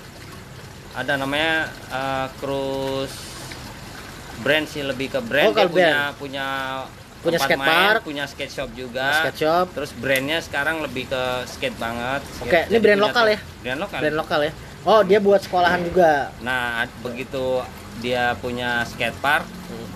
[0.97, 1.53] Ada namanya
[1.87, 3.17] eh, cruise
[4.39, 6.17] brand sih lebih ke brand Oh, dia kalau punya brand.
[6.17, 6.45] punya
[7.17, 7.99] Punya skate main, park.
[8.03, 9.65] punya skate shop juga Skate shop.
[9.73, 13.39] terus brandnya sekarang lebih ke skate banget Oke, Skate- ini brand lokal ya?
[13.59, 14.51] brand lokal Brand lokal ya.
[14.83, 16.31] Oh, dia buat sekolahan juga.
[16.39, 17.59] nah begitu
[17.97, 19.43] dia punya skate park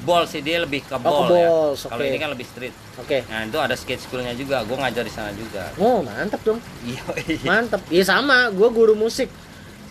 [0.01, 1.45] ball sih dia lebih ke ke ball ya
[1.77, 2.03] kalau oke.
[2.03, 3.21] ini kan lebih street Oke.
[3.23, 6.57] nah itu ada skate schoolnya juga gue ngajar di sana juga Oh, mantap dong.
[6.81, 7.05] iya
[7.43, 7.85] Mantap.
[7.87, 9.29] Iya sama, gua guru musik.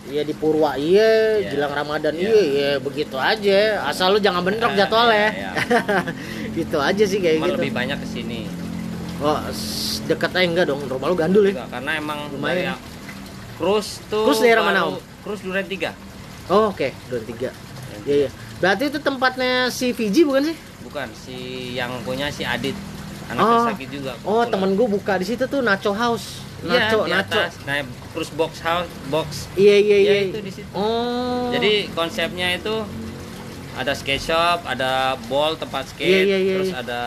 [0.03, 1.49] Iya di Purwa iya, Iya.
[1.51, 2.25] Gilang Ramadan Iya.
[2.25, 3.85] iya, iya begitu aja.
[3.85, 5.29] Asal lu jangan bentrok Iya, jadwalnya.
[5.31, 5.51] iya,
[6.57, 7.57] gitu aja sih kayak Cuma gitu.
[7.59, 8.39] lebih banyak ke sini
[9.17, 9.37] Oh,
[10.07, 10.81] deket aja enggak dong.
[10.81, 11.53] Rumah lu gandul ya?
[11.53, 12.73] Enggak, karena emang Lumayan.
[13.53, 15.93] cruise tuh Cruise daerah mana, baru- Cruise Duren 3
[16.49, 16.89] Oh, oke.
[17.05, 17.49] Dua tiga.
[18.01, 18.29] Iya, iya.
[18.57, 20.57] Berarti itu tempatnya si Fiji bukan sih?
[20.81, 21.37] bukan si
[21.71, 22.73] yang punya si Adit
[23.27, 23.63] anak Oh.
[23.63, 26.41] sakit juga Oh, temen gue buka di situ tuh Nacho House.
[26.63, 27.37] Nacho, di Nacho.
[27.37, 27.51] atas.
[27.63, 27.81] nah
[28.11, 30.29] cruise box house box Iya, iya, Iya, iya.
[30.29, 30.69] itu di situ.
[30.71, 31.49] Oh.
[31.49, 32.75] jadi konsepnya itu
[33.73, 34.91] ada skate shop ada
[35.25, 36.77] ball tempat skate Iya, iya, iya, terus iya.
[36.79, 37.01] ada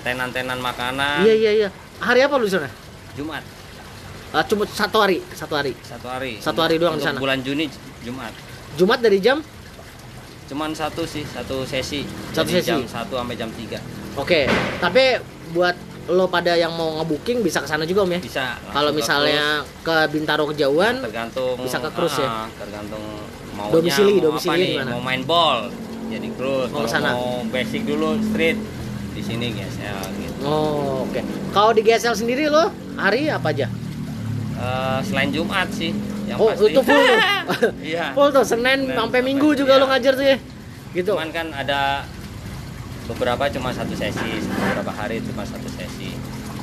[0.00, 1.68] tenan-tenan makanan Iya, iya, iya.
[1.96, 2.68] Hari apa lu sana?
[3.12, 3.42] Jumat
[4.28, 5.72] Ah, cuma satu hari, satu hari.
[5.80, 7.16] satu hari Satu hari doang di sana?
[7.16, 7.66] bulan Juni
[8.00, 8.30] Jumat
[8.74, 9.40] Jumat dari jam?
[10.46, 12.70] cuman satu sih satu sesi Satu Jadi sesi?
[12.70, 13.82] jam 1 sampai jam 3
[14.14, 14.46] Oke.
[14.78, 15.18] Tapi
[15.50, 15.74] buat
[16.06, 18.20] lo pada yang mau ngebooking bisa ke sana juga om ya?
[18.22, 22.28] bisa Kalau ke misalnya ke Bintaro kejauhan, tergantung bisa ke cruise ya?
[22.28, 23.02] ah, tergantung
[23.52, 24.90] maunya Domisili, mau domisili apa nih gimana?
[24.94, 25.58] mau main ball
[26.06, 27.10] jadi cruise Mau ke Kalau sana?
[27.12, 28.58] mau basic dulu street
[29.12, 31.20] di sini GSL gitu Oh, oke.
[31.50, 33.66] Kalau di GSL sendiri lo hari apa aja?
[34.56, 35.90] Eh, selain Jumat sih
[36.24, 37.18] yang oh, pasti itu full tuh.
[37.92, 39.82] iya full tuh Senin Senin sampai Minggu juga iya.
[39.82, 40.36] lo ngajar tuh ya.
[40.92, 41.12] Gitu.
[41.12, 42.08] cuman kan ada
[43.06, 46.14] beberapa cuma satu sesi beberapa hari cuma satu sesi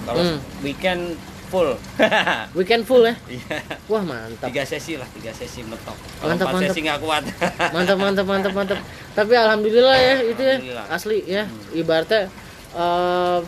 [0.03, 0.39] kalau Hmm.
[0.59, 1.15] weekend
[1.47, 1.77] full
[2.57, 3.13] Weekend full ya.
[3.25, 4.49] iya Wah, mantap.
[4.49, 6.69] tiga sesi lah tiga sesi mentok kalau Mantap, empat mantap.
[6.69, 7.23] sesi nggak kuat
[7.75, 8.79] mantap mantap mantap mantap
[9.11, 10.55] tapi alhamdulillah ya itu ya
[10.87, 12.27] asli ya ibaratnya
[12.73, 13.39] eh,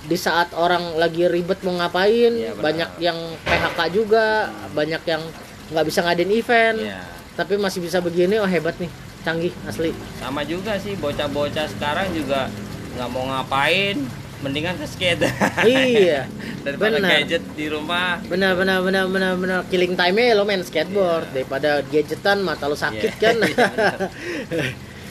[0.00, 2.54] di saat orang lagi ribet mau ngapain benar.
[2.60, 4.26] banyak yang PHK juga
[4.70, 5.22] banyak yang
[5.68, 7.00] nggak bisa ngadain event Iya.
[7.34, 8.92] tapi masih bisa begini oh hebat nih
[9.28, 9.92] canggih asli.
[10.16, 12.48] Sama juga sih bocah-bocah sekarang juga
[12.96, 14.00] nggak mau ngapain
[14.40, 15.28] mendingan ke skate.
[15.68, 16.24] Iya
[16.64, 17.10] daripada Benar.
[17.20, 18.16] gadget di rumah.
[18.24, 19.58] Benar benar benar benar benar.
[19.68, 23.36] Killing time lo main skateboard daripada gadgetan mata lo sakit Iya, kan?
[23.44, 23.64] Iya,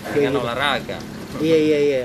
[0.18, 0.41] dengan gitu.
[0.41, 0.97] olahraga.
[1.38, 2.03] Iya iya iya.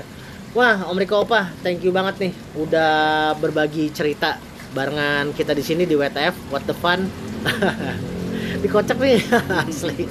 [0.53, 2.33] Wah, Om Riko Opa, thank you banget nih.
[2.53, 4.37] Udah berbagi cerita
[4.77, 7.09] barengan kita di sini di WTF What the Fun.
[8.63, 9.19] Dikocok nih
[9.67, 10.07] asli.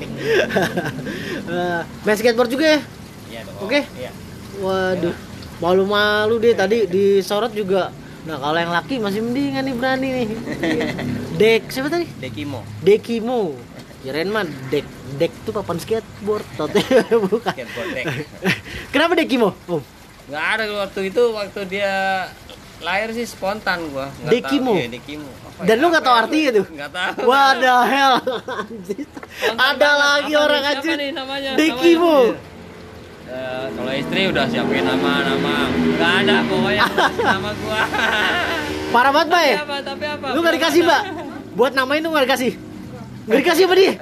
[1.49, 2.81] Eh, main skateboard juga ya?
[3.33, 3.41] Iya.
[3.65, 3.81] Oke.
[3.97, 4.11] Iya.
[4.61, 5.17] Waduh,
[5.59, 7.89] malu-malu deh tadi disorot juga.
[8.23, 10.29] Nah, kalau yang laki masih mendingan nih berani nih.
[11.41, 12.07] Dek, siapa tadi?
[12.21, 12.61] Dekimo.
[12.85, 13.57] Dekimo.
[14.03, 14.83] Kirain mah dek
[15.15, 16.83] dek tuh papan skateboard, tote
[17.31, 17.55] bukan.
[17.55, 18.07] Skateboard deck.
[18.91, 19.55] Kenapa Dekimo?
[19.65, 19.83] Om?
[20.27, 21.93] Nggak ada waktu itu waktu dia
[22.83, 24.11] lahir sih spontan gua.
[24.23, 24.73] Nggak Dekimo?
[24.75, 24.83] tahu.
[24.83, 25.31] Iya, Dekimo.
[25.31, 25.83] Apa Dan ya?
[25.83, 26.21] lu nggak tahu ya?
[26.23, 26.67] artinya tuh?
[26.69, 27.15] Nggak tahu.
[27.25, 28.15] What the hell?
[29.55, 30.63] Ada lagi Apa orang
[31.15, 31.51] namanya?
[31.55, 32.17] Dekimo.
[32.29, 32.51] Namanya?
[33.33, 35.57] Eh, kalau istri udah siapin nama-nama.
[35.73, 36.85] Nggak ada pokoknya
[37.33, 37.81] nama gua.
[38.93, 39.49] Parah banget, Bay.
[39.49, 39.77] Tapi apa?
[39.81, 40.27] Tapi apa?
[40.37, 41.03] Lu nggak dikasih, Mbak?
[41.57, 42.53] Buat namain lu nggak dikasih?
[43.25, 43.93] Nggak dikasih apa dia?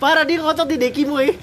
[0.00, 1.36] Parah dia ngotot di Dekimo ya.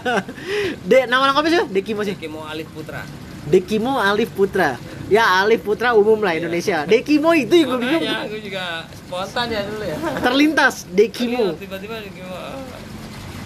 [0.88, 1.62] Dek, nama lengkapnya sih?
[1.68, 2.14] Dekimo sih.
[2.14, 3.02] Dekimo Alif Putra.
[3.46, 4.76] Dekimo Alif Putra.
[5.08, 6.84] Ya Alif Putra umum lah Indonesia.
[6.84, 8.02] Dekimo itu yang gue bingung.
[8.02, 9.96] Makanya aku juga spontan ya dulu ya.
[10.20, 11.44] Terlintas Iya, Dekimo.
[11.56, 12.36] Tiba-tiba Dekimo.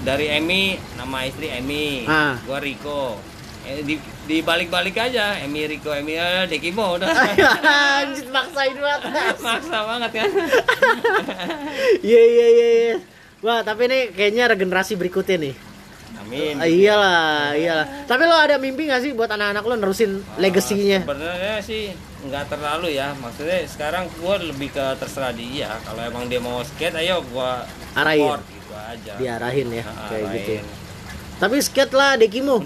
[0.05, 2.05] Dari Emi, nama istri Emi.
[2.05, 2.37] Ah.
[2.45, 3.17] Gua Riko.
[3.65, 3.97] Eh, di,
[4.29, 7.09] dibalik-balik aja Emi Riko Emi eh, Dekimo udah
[8.05, 9.09] Anjir maksain banget.
[9.41, 10.29] maksa banget kan
[12.05, 12.95] Iya iya iya iya.
[13.41, 15.55] Wah, tapi ini kayaknya regenerasi berikutnya nih.
[16.17, 17.87] Amin Ah, iyalah, iyalah.
[18.05, 21.01] Tapi lo ada mimpi gak sih buat anak-anak lo nerusin Ah, legasinya?
[21.01, 21.91] sebenarnya sih
[22.23, 26.97] nggak terlalu ya maksudnya sekarang gua lebih ke terserah dia kalau emang dia mau skate
[26.97, 28.25] ayo gua Arahin.
[28.25, 30.53] support gitu aja Diarahin ya, Ah, kayak gitu.
[30.55, 30.65] arahin.
[31.35, 32.57] Tapi skate lah, Dekimo.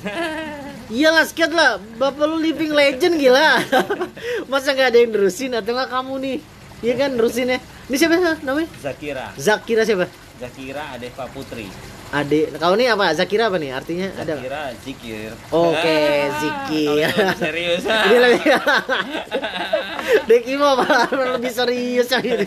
[0.89, 3.61] Iyalah skate lah, bapak lu living legend gila.
[4.51, 6.37] Masa nggak ada yang nerusin atau nggak kamu nih?
[6.79, 7.59] Iya kan nerusin ya.
[7.89, 8.69] Ini siapa namanya?
[8.79, 10.07] Zakira Zakira siapa?
[10.39, 11.67] Zakira Adeva Putri
[12.09, 12.57] Adik.
[12.57, 13.13] Kau ini apa?
[13.13, 13.69] Zakira apa nih?
[13.69, 14.41] Artinya ada.
[14.41, 17.05] Zakira zikir Oke, Ah, zikir.
[17.37, 18.41] serius Ini lebih
[20.31, 21.05] Dekimo malah
[21.37, 22.47] lebih serius yang ini.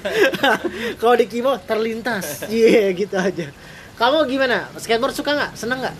[1.00, 2.50] Kalau Dekimo terlintas.
[2.50, 3.54] Iya gitu aja.
[4.02, 4.66] Kamu gimana?
[4.82, 5.52] Skateboard suka nggak?
[5.54, 5.96] Senang nggak?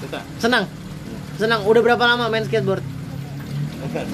[0.00, 0.64] suka Senang.
[1.36, 1.60] Senang.
[1.68, 2.80] Udah berapa lama main skateboard?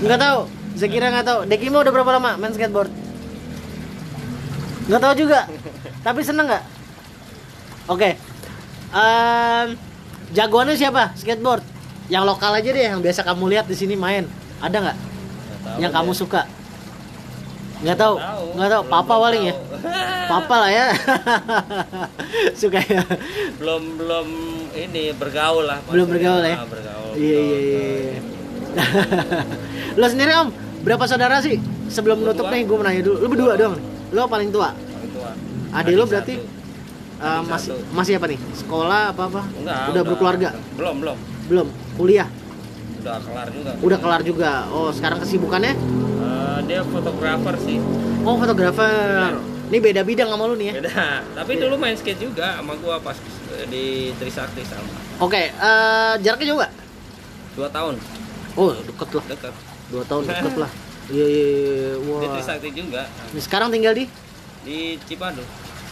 [0.02, 0.40] Nggak tahu.
[0.74, 1.38] Zakira nggak tahu.
[1.46, 2.90] Dekimo udah berapa lama main skateboard?
[4.90, 5.46] Nggak tahu juga.
[6.02, 6.64] Tapi seneng nggak?
[7.84, 8.16] Oke.
[8.94, 9.66] Em,
[10.32, 11.12] jagoannya siapa?
[11.18, 11.60] Skateboard.
[12.08, 14.24] Yang lokal aja deh, yang biasa kamu lihat di sini main.
[14.60, 14.96] Ada nggak?
[15.80, 16.18] Yang kamu deh.
[16.18, 16.42] suka?
[17.84, 18.14] Nggak tahu.
[18.56, 18.82] Nggak tahu.
[18.84, 19.54] Belum- Papa paling ya.
[20.32, 20.86] Papa lah ya.
[22.60, 23.04] suka ya.
[23.60, 24.26] belum belum
[24.74, 26.56] ini bergaul lah Belum bergaul ya?
[26.56, 28.20] Ah, bergaul Iya iya iya.
[30.00, 30.48] Lo sendiri om,
[30.82, 31.60] berapa saudara sih?
[31.92, 33.16] Sebelum menutup nih, gue mau nanya dulu.
[33.20, 33.76] Lo berdua doang.
[33.76, 33.84] nih?
[34.16, 34.72] Lo paling tua.
[34.72, 35.30] Paling tua.
[35.76, 36.53] Adik lo berarti satu.
[37.24, 38.38] Uh, masih masih apa nih?
[38.54, 39.42] Sekolah apa apa?
[39.56, 40.48] Enggak, udah, berkeluarga?
[40.76, 41.68] belum belum Belum.
[41.94, 42.28] Kuliah?
[43.00, 44.50] udah kelar juga Udah kelar juga.
[44.70, 45.76] Oh, sekarang kesibukannya?
[45.76, 47.76] Eh, dia fotografer sih
[48.20, 49.36] Oh, fotografer.
[49.64, 50.74] Ini beda bidang sama lu nih ya.
[50.78, 51.02] beda
[51.34, 53.16] tapi dulu main skate juga sama gua pas
[53.50, 56.72] eh, di Trisakti sama Oke, eh, jaraknya jauh gak?
[57.54, 57.94] dua tahun
[58.54, 59.24] Oh, deket lah.
[59.26, 59.52] dekat
[59.88, 60.70] Dua tahun deket lah.
[61.06, 61.92] Iya, iya, iya.
[61.96, 62.30] di Wah.
[62.30, 63.02] Trisakti juga
[63.34, 64.04] Sekarang tinggal di?
[64.62, 65.44] di Cipadu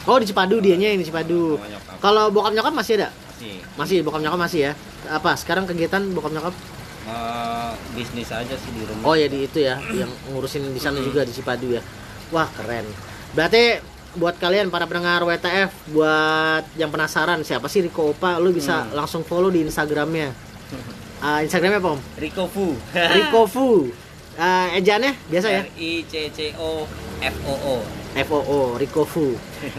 [0.03, 1.59] Oh, di Cipadu dianya yang di Cipadu.
[2.03, 3.09] Kalau bokap nyokap masih ada?
[3.39, 4.73] masih Masih bokap nyokap masih ya.
[5.07, 5.39] Apa?
[5.39, 6.55] Sekarang kegiatan bokap nyokap?
[7.03, 11.03] Eh, bisnis aja sih di rumah Oh ya di itu ya, yang ngurusin di sana
[11.03, 11.83] juga di Cipadu ya.
[12.31, 12.87] Wah keren.
[13.35, 13.83] Berarti
[14.15, 19.27] buat kalian para pendengar WTF, buat yang penasaran siapa sih Riko Opa, lu bisa langsung
[19.27, 20.31] follow di Instagramnya.
[21.23, 22.03] Ah, Instagramnya apa om?
[22.19, 23.87] Rico Fu Riko Fu.
[24.35, 25.63] Ah, ejaannya biasa ya?
[25.63, 26.83] R I C C O
[27.23, 29.33] F O O FOO Riko Fu.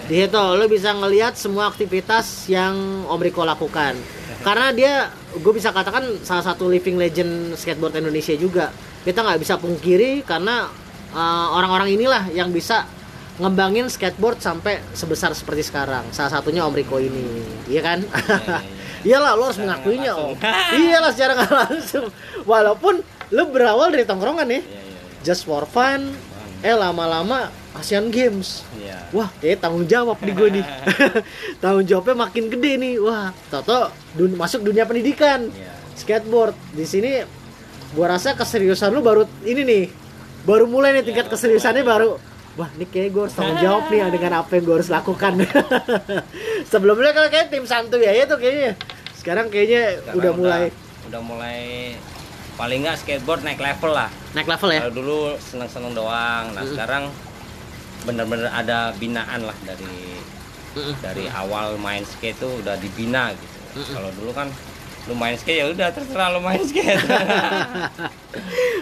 [0.10, 3.94] Di situ lo bisa ngelihat semua aktivitas yang Om Riko lakukan.
[4.42, 4.94] Karena dia,
[5.38, 8.74] gue bisa katakan salah satu living legend skateboard Indonesia juga.
[9.06, 10.68] Kita nggak bisa pungkiri karena
[11.14, 12.90] uh, orang-orang inilah yang bisa
[13.38, 16.10] ngembangin skateboard sampai sebesar seperti sekarang.
[16.10, 18.00] Salah satunya Om Riko ini, iya kan?
[18.02, 18.62] iya.
[19.04, 20.36] Iyalah, lo harus Secara mengakuinya Om.
[20.80, 22.06] Iyalah secara nggak langsung.
[22.48, 23.04] Walaupun
[23.36, 25.22] lo berawal dari tongkrongan ya, Iya, iya, iya.
[25.28, 26.16] just for fun.
[26.64, 28.62] Eh lama-lama Asian Games.
[28.76, 28.98] Iya.
[29.10, 30.66] Wah, kayak tanggung jawab nih gue nih.
[31.62, 32.94] tanggung jawabnya makin gede nih.
[32.98, 35.50] Wah, Toto dun- masuk dunia pendidikan.
[35.50, 35.74] Iya.
[35.94, 36.54] Skateboard.
[36.72, 37.22] Di sini
[37.94, 39.84] gua rasa keseriusan lu baru ini nih.
[40.44, 42.18] Baru mulai nih tingkat Iya, keseriusannya baru.
[42.54, 45.34] Wah, ini kayak gue harus tanggung jawab nih dengan apa yang gue harus lakukan.
[46.72, 48.78] Sebelumnya kalau kayak tim santuy ya itu kayaknya.
[49.14, 50.64] Sekarang kayaknya Sekarang udah mulai
[51.04, 51.60] udah mulai
[52.54, 54.80] paling nggak skateboard naik level lah naik level ya.
[54.82, 56.72] kalau dulu seneng-seneng doang nah Mm-mm.
[56.72, 57.04] sekarang
[58.04, 60.20] bener-bener ada binaan lah dari
[60.74, 60.96] Mm-mm.
[61.00, 63.94] dari awal main skate tuh udah dibina gitu Mm-mm.
[63.94, 64.48] kalau dulu kan
[65.04, 67.00] lu main skate ya udah terserah lu main skate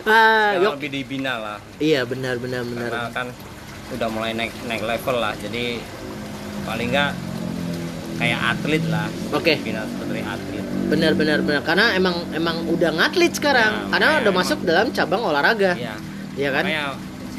[0.03, 0.75] Ah, yok.
[0.75, 2.89] lebih dibina lah Iya, benar benar benar.
[2.89, 3.27] karena kan
[3.91, 5.77] udah mulai naik naik level lah jadi
[6.63, 7.11] paling nggak
[8.17, 9.59] kayak atlet lah Oke.
[9.59, 14.27] bina seperti atlet Benar benar benar karena emang emang udah ngatlet sekarang Ya, karena udah
[14.27, 14.41] emang.
[14.41, 15.71] masuk dalam cabang olahraga.
[15.73, 15.95] Iya.
[16.33, 16.63] Iya kan?
[16.63, 16.85] Makanya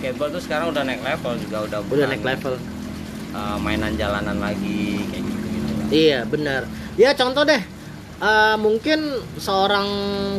[0.03, 2.59] skateboard tuh sekarang udah naik level juga udah Udah naik level.
[3.32, 5.86] uh, mainan jalanan lagi kayak gitu gitu lah.
[5.88, 6.62] Iya, benar.
[6.94, 7.62] Ya contoh deh.
[8.20, 9.03] eh, mungkin
[9.36, 9.82] seorang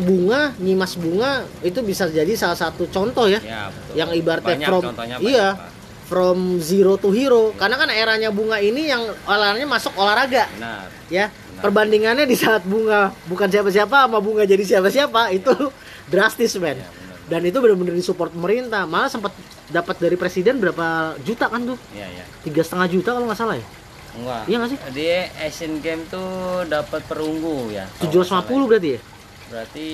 [0.02, 3.94] bunga nyimas bunga itu bisa jadi salah satu contoh ya Ya, betul.
[3.94, 5.72] yang ibaratnya Banyak from contohnya iya banyak, Pak.
[6.06, 10.88] from zero to hero karena kan eranya bunga ini yang olahraganya masuk olahraga Benar.
[11.10, 11.28] ya
[11.60, 15.52] perbandingannya di saat bunga bukan siapa-siapa sama bunga jadi siapa-siapa itu
[16.08, 17.20] drastis men Ya, benar.
[17.26, 19.36] dan itu benar-benar disupport pemerintah malah sempat
[19.70, 22.26] dapat dari presiden berapa juta kan tuh Iya, iya.
[22.42, 23.68] tiga setengah juta kalau nggak salah ya
[24.14, 24.42] Enggak.
[24.46, 24.80] Iya nggak sih?
[24.94, 25.06] Di
[25.42, 26.30] Asian Game tuh
[26.70, 27.90] dapat perunggu ya.
[27.90, 28.70] kalau tujuh nggak salah ya.
[28.70, 29.02] berarti ya
[29.50, 29.88] Berarti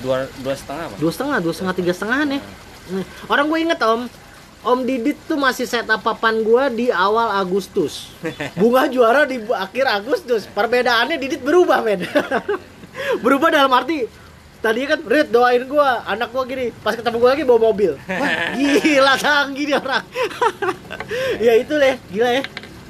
[0.00, 0.96] dua dua setengah pak.
[0.98, 2.40] dua setengah dua setengah tiga setengahan ya
[2.82, 4.02] Nih, orang gue inget om
[4.62, 8.14] Om Didit tuh masih set up papan gua di awal Agustus.
[8.54, 10.46] Bunga juara di akhir Agustus.
[10.46, 12.06] Perbedaannya Didit berubah, men.
[13.26, 14.06] berubah dalam arti
[14.62, 16.70] tadinya kan Rit doain gua, anak gua gini.
[16.78, 17.98] Pas ketemu gua lagi bawa mobil.
[17.98, 20.04] Wah, gila canggih dia orang.
[21.46, 22.42] ya itu deh, gila ya.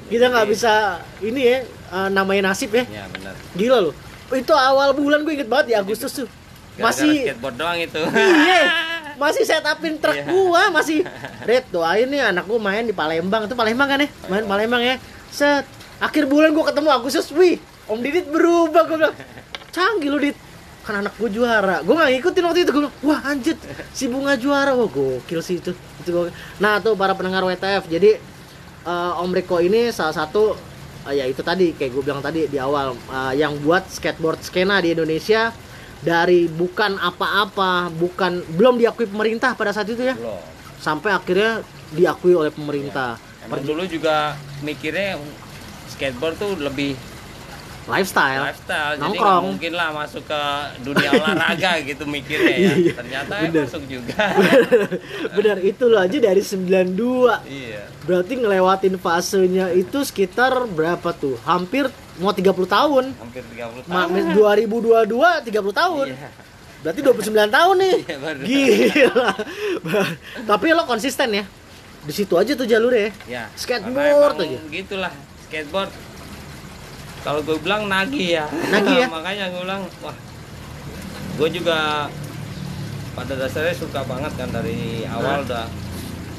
[0.03, 0.73] kita nggak Jadi- bisa
[1.19, 2.85] ini ya eh, namain nasib ya.
[2.85, 3.33] Ya benar.
[3.53, 3.93] Gila loh.
[4.29, 6.29] Itu awal bulan gue inget banget di Agustus tuh.
[6.73, 8.01] Masih skateboard doang itu.
[8.13, 8.61] Iya
[9.21, 10.25] masih setupin truk Iya.
[10.25, 11.05] gua masih.
[11.41, 13.45] Red doain nih anak gua main di Palembang.
[13.45, 14.09] Itu Palembang kan ya?
[14.25, 14.95] Main Palembang ya.
[15.29, 15.65] Set
[15.97, 19.15] akhir bulan gua ketemu Agustus wih Om Didit berubah gua bilang.
[19.75, 20.37] Canggih lu Dit
[20.83, 21.77] kan anak gua juara.
[21.81, 22.71] Gua nggak ngikutin waktu itu.
[22.75, 23.55] Bilang wah anjir
[23.95, 24.75] si bunga juara.
[24.75, 25.71] Wah gokil sih itu.
[26.03, 26.35] Itu gokil.
[26.59, 28.19] nah tuh para pendengar WTF jadi
[28.83, 30.53] eh, Om Riko ini salah satu
[31.07, 34.83] eh, ya itu tadi kayak gue bilang tadi di awal eh, yang buat skateboard skena
[34.83, 35.55] di Indonesia
[36.03, 40.15] dari bukan apa-apa bukan belum diakui pemerintah pada saat itu ya.
[40.19, 40.39] Belum.
[40.83, 41.63] Sampai akhirnya
[41.95, 43.15] diakui oleh pemerintah.
[43.43, 45.15] Emang dulu juga mikirnya
[45.91, 46.95] skateboard tuh lebih
[47.85, 48.43] lifestyle.
[48.45, 48.95] Lifestyle.
[48.95, 49.43] Jadi nongkrong.
[49.45, 50.41] mungkin lah masuk ke
[50.81, 52.71] dunia olahraga gitu mikirnya ya.
[52.73, 53.63] Iya, ternyata bener.
[53.65, 54.23] masuk juga.
[55.35, 56.95] Benar itu loh aja dari 92
[57.45, 57.83] iya.
[58.03, 61.35] Berarti ngelewatin fasenya itu sekitar berapa tuh?
[61.43, 63.05] Hampir mau 30 tahun.
[63.13, 64.31] Hampir 30 Ma- tahun.
[65.47, 66.07] 2022 30 tahun.
[66.09, 66.29] Iya.
[66.79, 67.95] berarti 29 tahun nih.
[68.43, 69.31] Iya, gila.
[70.43, 71.47] Tapi lo konsisten ya.
[72.03, 73.11] Di situ aja tuh jalurnya ya.
[73.25, 74.59] Ya Skateboard aja.
[74.67, 75.13] gitulah
[75.47, 75.87] skateboard
[77.23, 78.45] kalau gue bilang nagih ya.
[78.69, 79.07] Nagih ya?
[79.09, 80.15] makanya gue bilang wah
[81.33, 82.05] gue juga
[83.13, 85.65] pada dasarnya suka banget kan dari awal udah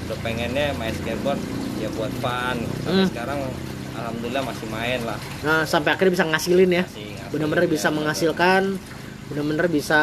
[0.05, 1.41] udah pengennya main skateboard
[1.76, 2.57] ya buat fun.
[2.78, 3.09] Sampai Hmm.
[3.09, 3.41] sekarang
[3.95, 5.18] alhamdulillah masih main lah.
[5.41, 6.85] Nah sampai akhirnya bisa ngasilin ya.
[7.30, 7.97] Bener-bener ya, bisa bener.
[8.03, 8.62] menghasilkan
[9.24, 10.01] bener-bener bisa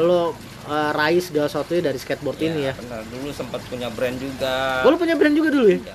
[0.00, 0.32] lo
[0.64, 2.74] uh, raih segala sesuatunya dari skateboard Ya, ini ya.
[2.74, 4.80] benar dulu sempat punya brand juga.
[4.80, 5.78] Oh, lo punya brand juga dulu ya?
[5.84, 5.94] Ya,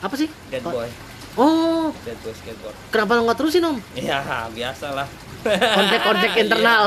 [0.00, 0.28] apa sih?
[0.50, 0.90] Dead Boy
[1.38, 1.88] oh.
[1.94, 2.76] Boy skateboard.
[2.90, 3.76] Kenapa lo nggak terusin om?
[3.94, 4.20] Ya
[4.52, 5.08] biasa lah
[5.44, 6.82] kontak-kontak internal.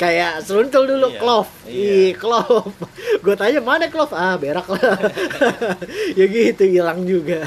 [0.00, 2.08] Kayak seruntul dulu Iya, clove iya.
[2.08, 2.72] ih clove
[3.20, 4.80] gue tanya mana clove ah berak lah.
[6.18, 7.44] Ya gitu hilang juga.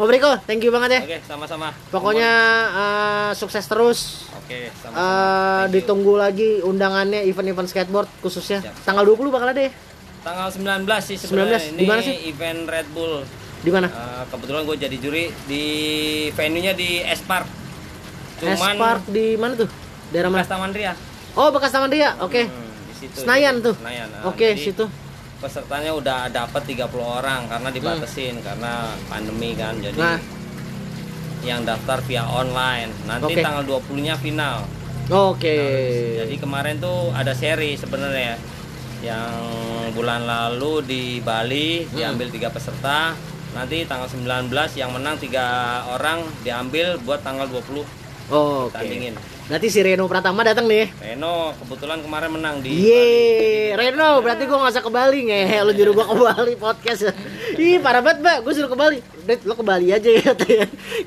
[0.00, 1.00] Om Riko thank you banget ya.
[1.04, 1.76] Oke sama-sama.
[1.92, 2.32] Pokoknya
[2.72, 4.24] uh, sukses terus.
[4.32, 4.96] Oke sama-sama.
[4.96, 5.72] Eh, Thank you.
[5.76, 8.64] ditunggu lagi undangannya event-event skateboard khususnya.
[8.64, 8.88] Siap.
[8.88, 9.72] tanggal 20 bakal ada ya?
[10.24, 11.60] Tanggal 19 sih sebenarnya.
[11.60, 12.16] 19, ini di mana sih?
[12.32, 13.14] event Red Bull
[13.58, 13.86] di mana?
[13.86, 15.64] Eh, kebetulan gue jadi juri di
[16.30, 17.46] venue-nya di S Park.
[18.38, 19.68] S cuman Park di mana tuh?
[20.08, 20.40] Daerah mana?
[20.40, 20.92] Bekas Taman Ria.
[21.34, 22.14] Oh bekas Taman Ria.
[22.18, 22.46] Oke.
[22.46, 23.16] Hmm, di situ.
[23.18, 23.74] Senayan tuh?
[23.74, 24.08] Senayan.
[24.10, 24.84] Nah, oke jadi situ.
[25.38, 28.72] pesertanya udah dapat 30 orang karena dibatasin karena
[29.06, 29.74] pandemi kan.
[29.76, 30.18] Jadi Nah.
[31.40, 32.90] yang daftar via online.
[33.04, 33.40] Nanti Oke.
[33.40, 34.66] tanggal 20 nya final.
[35.08, 35.54] Oke.
[35.54, 38.34] Nah, Jadi kemarin tuh ada seri sebenarnya.
[38.98, 39.30] Yang
[39.94, 41.94] bulan lalu di Bali Hmm.
[41.94, 43.14] diambil tiga peserta.
[43.56, 45.46] Nanti tanggal 19 yang menang tiga
[45.92, 48.76] orang diambil buat tanggal 20 oke.
[48.76, 49.16] Tandingin.
[49.48, 50.92] berarti si Reno Pratama datang nih.
[51.00, 55.72] Reno kebetulan kemarin menang di Yeay, Reno, berarti gue gak usah ke Bali ngehe, lu
[55.72, 57.00] nyuruh gue ke Bali podcast.
[57.56, 59.00] Ih, parah banget mbak, gue suruh ke Bali.
[59.24, 60.32] Red, lo ke Bali aja ya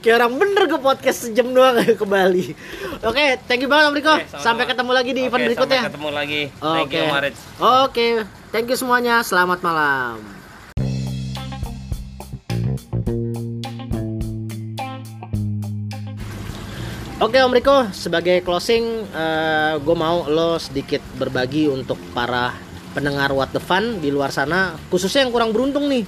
[0.02, 2.58] Kayak orang bener gue podcast sejam doang ke Bali.
[3.06, 4.14] Oke, thank you banget Om Riko.
[4.18, 4.42] Sama-sama.
[4.42, 5.82] Sampai ketemu lagi di Oke, event berikutnya.
[5.86, 6.42] Sampai ketemu lagi.
[6.58, 7.34] Thank you Marit.
[7.62, 8.08] Oke,
[8.50, 10.41] thank you semuanya, selamat malam
[17.22, 19.06] Oke Om Riko, sebagai closing,
[19.78, 22.50] gue mau lo sedikit berbagi untuk para
[22.98, 26.02] pendengar What the Fun di luar sana, khususnya yang kurang beruntung nih.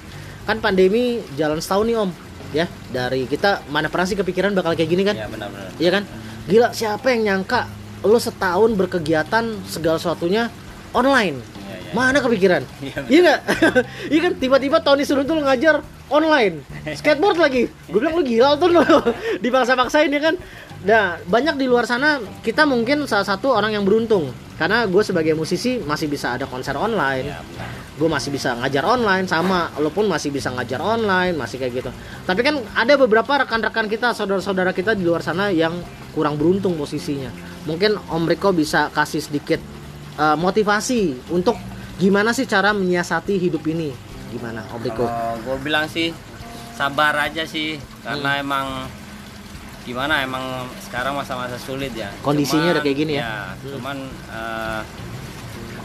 [0.49, 2.09] Kan pandemi jalan setahun nih Om,
[2.57, 2.65] ya.
[2.89, 5.13] Dari kita mana pernah sih kepikiran bakal kayak gini kan?
[5.13, 5.69] Ya benar-benar.
[5.77, 6.03] Iya kan?
[6.49, 7.69] Gila, siapa yang nyangka
[8.01, 10.49] lo setahun berkegiatan segala sesuatunya
[10.97, 11.37] online?
[11.37, 11.91] Iya, iya.
[11.93, 12.65] Mana kepikiran?
[12.81, 13.39] Iya, Iya nggak?
[14.17, 16.61] Iya kan tiba-tiba Tony Seruntul ngajar online
[16.93, 17.65] skateboard lagi.
[17.89, 18.83] Gue bilang lu gila tuh lo
[19.43, 20.35] dipaksa-paksain ya kan.
[20.83, 25.33] Nah banyak di luar sana kita mungkin salah satu orang yang beruntung karena gue sebagai
[25.33, 27.33] musisi masih bisa ada konser online.
[27.33, 27.41] Ya.
[27.97, 31.91] Gue masih bisa ngajar online sama lo pun masih bisa ngajar online masih kayak gitu.
[32.29, 35.73] Tapi kan ada beberapa rekan-rekan kita saudara-saudara kita di luar sana yang
[36.13, 37.33] kurang beruntung posisinya.
[37.65, 39.61] Mungkin Om Riko bisa kasih sedikit
[40.19, 41.55] uh, motivasi untuk
[41.97, 45.05] gimana sih cara menyiasati hidup ini gimana Om Riko
[45.39, 46.09] gue bilang sih
[46.71, 48.43] sabar aja sih karena Hmm.
[48.43, 48.67] emang
[49.83, 50.41] gimana emang
[50.79, 52.07] sekarang masa-masa sulit ya.
[52.19, 53.21] Kondisinya Cuman, udah kayak gini ya?
[53.21, 53.71] ya Hmm.
[53.73, 53.97] cuman
[54.31, 54.81] eh,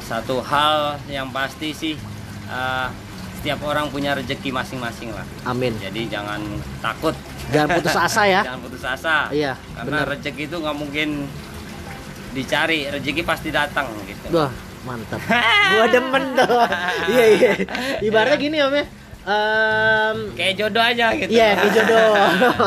[0.00, 0.76] satu hal
[1.06, 1.94] yang pasti sih
[2.48, 2.88] eh,
[3.34, 5.22] setiap orang punya rezeki masing-masing lah.
[5.44, 6.42] amin Jadi jangan
[6.78, 7.14] takut,
[7.48, 9.16] jangan putus asa ya jangan putus asa.
[9.30, 11.08] iya Karena benar rezeki itu nggak mungkin
[12.30, 14.26] dicari, rezeki pasti datang gitu.
[14.30, 14.50] wah
[14.82, 15.20] mantap
[15.72, 16.62] gua demen tuh
[17.10, 17.52] iya iya
[18.00, 18.86] ibaratnya gini om ya
[19.28, 21.28] Em, Kayak jodoh aja gitu.
[21.28, 22.12] Iya, kayak jodoh.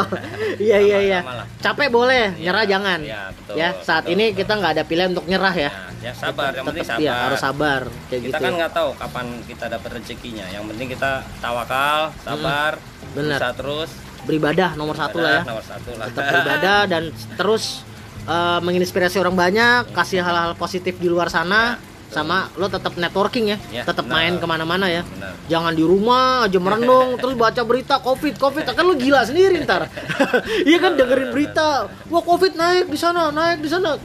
[0.62, 1.20] Iya, iya, iya.
[1.58, 3.00] Capek boleh, nyerah Iya, jangan.
[3.02, 4.38] iya, betul, ya, saat betul, ini betul.
[4.46, 5.72] kita nggak ada pilihan untuk nyerah ya.
[5.74, 5.74] Ya,
[6.06, 7.02] ya sabar, yang penting Tetep, sabar.
[7.02, 8.46] iya, harus sabar kayak kita gitu.
[8.46, 12.72] kan nggak tahu kapan kita dapat rezekinya yang penting kita tawakal sabar
[13.14, 13.38] Benar.
[13.38, 13.90] berusaha terus
[14.26, 17.04] beribadah nomor satu lah ya nomor satu lah tetap beribadah dan
[17.38, 17.86] terus
[18.26, 21.78] eh, menginspirasi orang banyak kasih hal-hal positif di luar sana
[22.12, 25.02] sama lo tetap networking ya, Ya, tetap main ke mana-mana ya.
[25.02, 25.32] Benar.
[25.48, 28.68] jangan di rumah aja merenung terus baca berita covid covid.
[28.68, 29.88] Kan lo gila sendiri ntar.
[30.68, 33.96] Iya kan dengerin berita wah covid naik di sana naik di sana.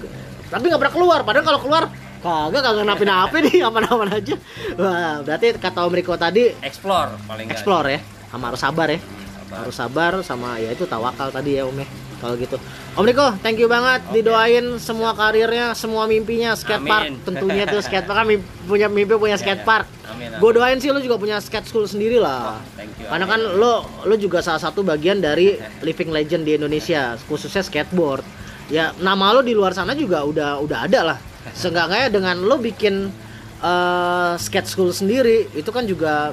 [0.46, 1.18] Tapi nggak pernah keluar.
[1.20, 1.84] Padahal kalau keluar
[2.16, 4.34] kagak kagak napi-napi nih aman-aman aja.
[4.74, 8.98] Wah berarti kata Om Riko tadi explore paling explore ya sama harus sabar ya.
[8.98, 9.58] Sabar.
[9.62, 11.86] harus sabar sama ya itu tawakal tadi ya Om ya
[12.16, 12.56] kalau gitu
[12.96, 17.20] Om Riko thank you banget didoain semua karirnya semua mimpinya skatepark Amin.
[17.22, 19.44] tentunya tuh skatepark kan mimpi, punya mimpi punya Ya, ya.
[19.44, 20.40] skatepark Amin, amin.
[20.40, 23.06] gue doain sih lo juga punya skate school sendiri lah Thank you.
[23.06, 23.32] karena amin.
[23.36, 28.24] kan lo lo juga salah satu bagian dari living legend di Indonesia khususnya skateboard
[28.66, 31.18] ya nama lo di luar sana juga udah udah ada lah
[31.60, 33.12] seenggaknya dengan lo bikin
[33.60, 36.32] eh, skate school sendiri itu kan juga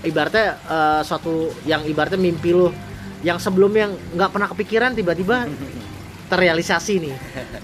[0.00, 2.74] ibaratnya eh, suatu yang ibaratnya mimpi lo
[3.20, 5.46] yang sebelumnya nggak pernah kepikiran tiba-tiba
[6.30, 7.16] terrealisasi nih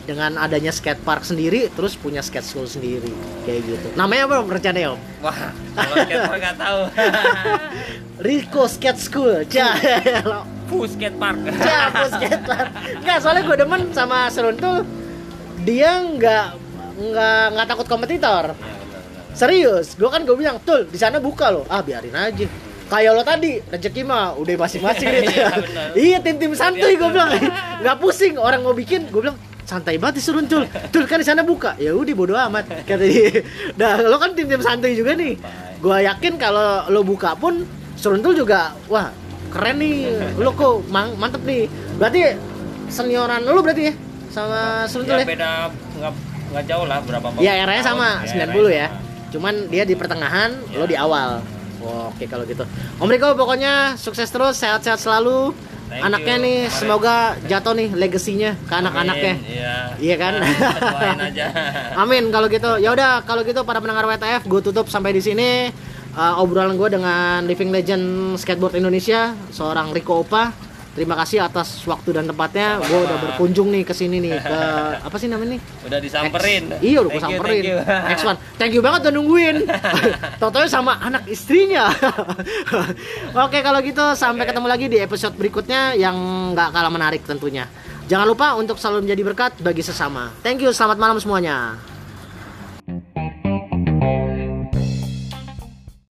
[0.08, 3.12] dengan adanya skate park sendiri terus punya skate school sendiri
[3.44, 6.80] kayak gitu namanya apa om rencananya om Wah, kalau skatepark nggak tahu.
[8.26, 9.74] Rico Skate School Cah
[10.70, 11.38] Fu skate park.
[11.60, 12.70] Cah Rico Skate Park
[13.04, 14.86] Nggak soalnya gue demen sama Seruntul
[15.66, 16.46] Dia nggak
[16.94, 19.34] nggak nggak takut kompetitor Ya, benar, benar.
[19.34, 21.66] Serius, gue kan gue bilang, Tul, di sana buka loh.
[21.66, 22.46] Ah, biarin aja.
[22.84, 25.30] Kayak lo tadi, rezeki mah udah masing-masing gitu.
[25.30, 25.86] Iya, benar.
[25.94, 27.32] iya, tim-tim santuy gue bilang.
[27.80, 30.68] Nggak pusing, orang mau bikin, gue bilang santai banget disuruh Tul.
[30.90, 31.72] Tul kan di sana buka.
[31.76, 32.84] Ya udah bodo amat.
[32.84, 33.40] Kata dia.
[33.80, 35.40] Nah, lo kan tim-tim santuy juga nih.
[35.78, 37.64] Gue yakin kalau lo buka pun
[37.94, 39.08] Seruntul juga, wah
[39.48, 40.12] keren nih.
[40.36, 41.64] Lo kok mang- mantep nih.
[41.94, 42.36] Berarti
[42.86, 43.94] senioran lo berarti ya
[44.28, 45.26] sama Seruntul Ya ya?
[45.26, 45.50] beda
[45.94, 46.12] nggak
[46.52, 48.50] nggak jauh lah berapa Ya eranya sama, tahun.
[48.50, 48.86] 90 ya.
[48.86, 48.88] eranya
[49.30, 50.76] Cuman dia di pertengahan, Ya.
[50.76, 51.40] lo di awal.
[51.84, 52.64] Oke kalau gitu.
[52.98, 55.52] Om Riko pokoknya sukses terus, sehat-sehat selalu.
[55.84, 56.44] Thank Anaknya you.
[56.48, 56.74] nih Mari.
[56.74, 59.34] semoga jatuh nih legasinya ke anak-anaknya.
[59.36, 59.74] Amin, Iya.
[60.00, 60.32] Iya kan?
[61.20, 61.46] Aja.
[62.02, 62.80] Amin kalau gitu.
[62.80, 65.50] Ya udah kalau gitu para pendengar WTF gue tutup sampai di sini
[66.14, 70.54] Uh, obrolan gue dengan living legend skateboard Indonesia seorang Riko Opa.
[70.94, 72.78] Terima kasih atas waktu dan tempatnya.
[72.78, 74.58] Gue udah berkunjung nih ke sini nih ke
[75.10, 75.60] apa sih namanya nih?
[75.90, 76.62] Udah disamperin.
[76.70, 77.62] X- iya udah gue you, samperin.
[77.62, 77.78] thank you.
[78.14, 78.36] X1.
[78.56, 79.56] Thank you banget udah nungguin.
[80.40, 81.90] Tau-tau sama anak istrinya.
[83.34, 86.14] Oke kalau gitu sampai ketemu lagi di episode berikutnya yang
[86.54, 87.66] nggak kalah menarik tentunya.
[88.06, 90.30] Jangan lupa untuk selalu menjadi berkat bagi sesama.
[90.44, 91.93] Thank you, selamat malam semuanya.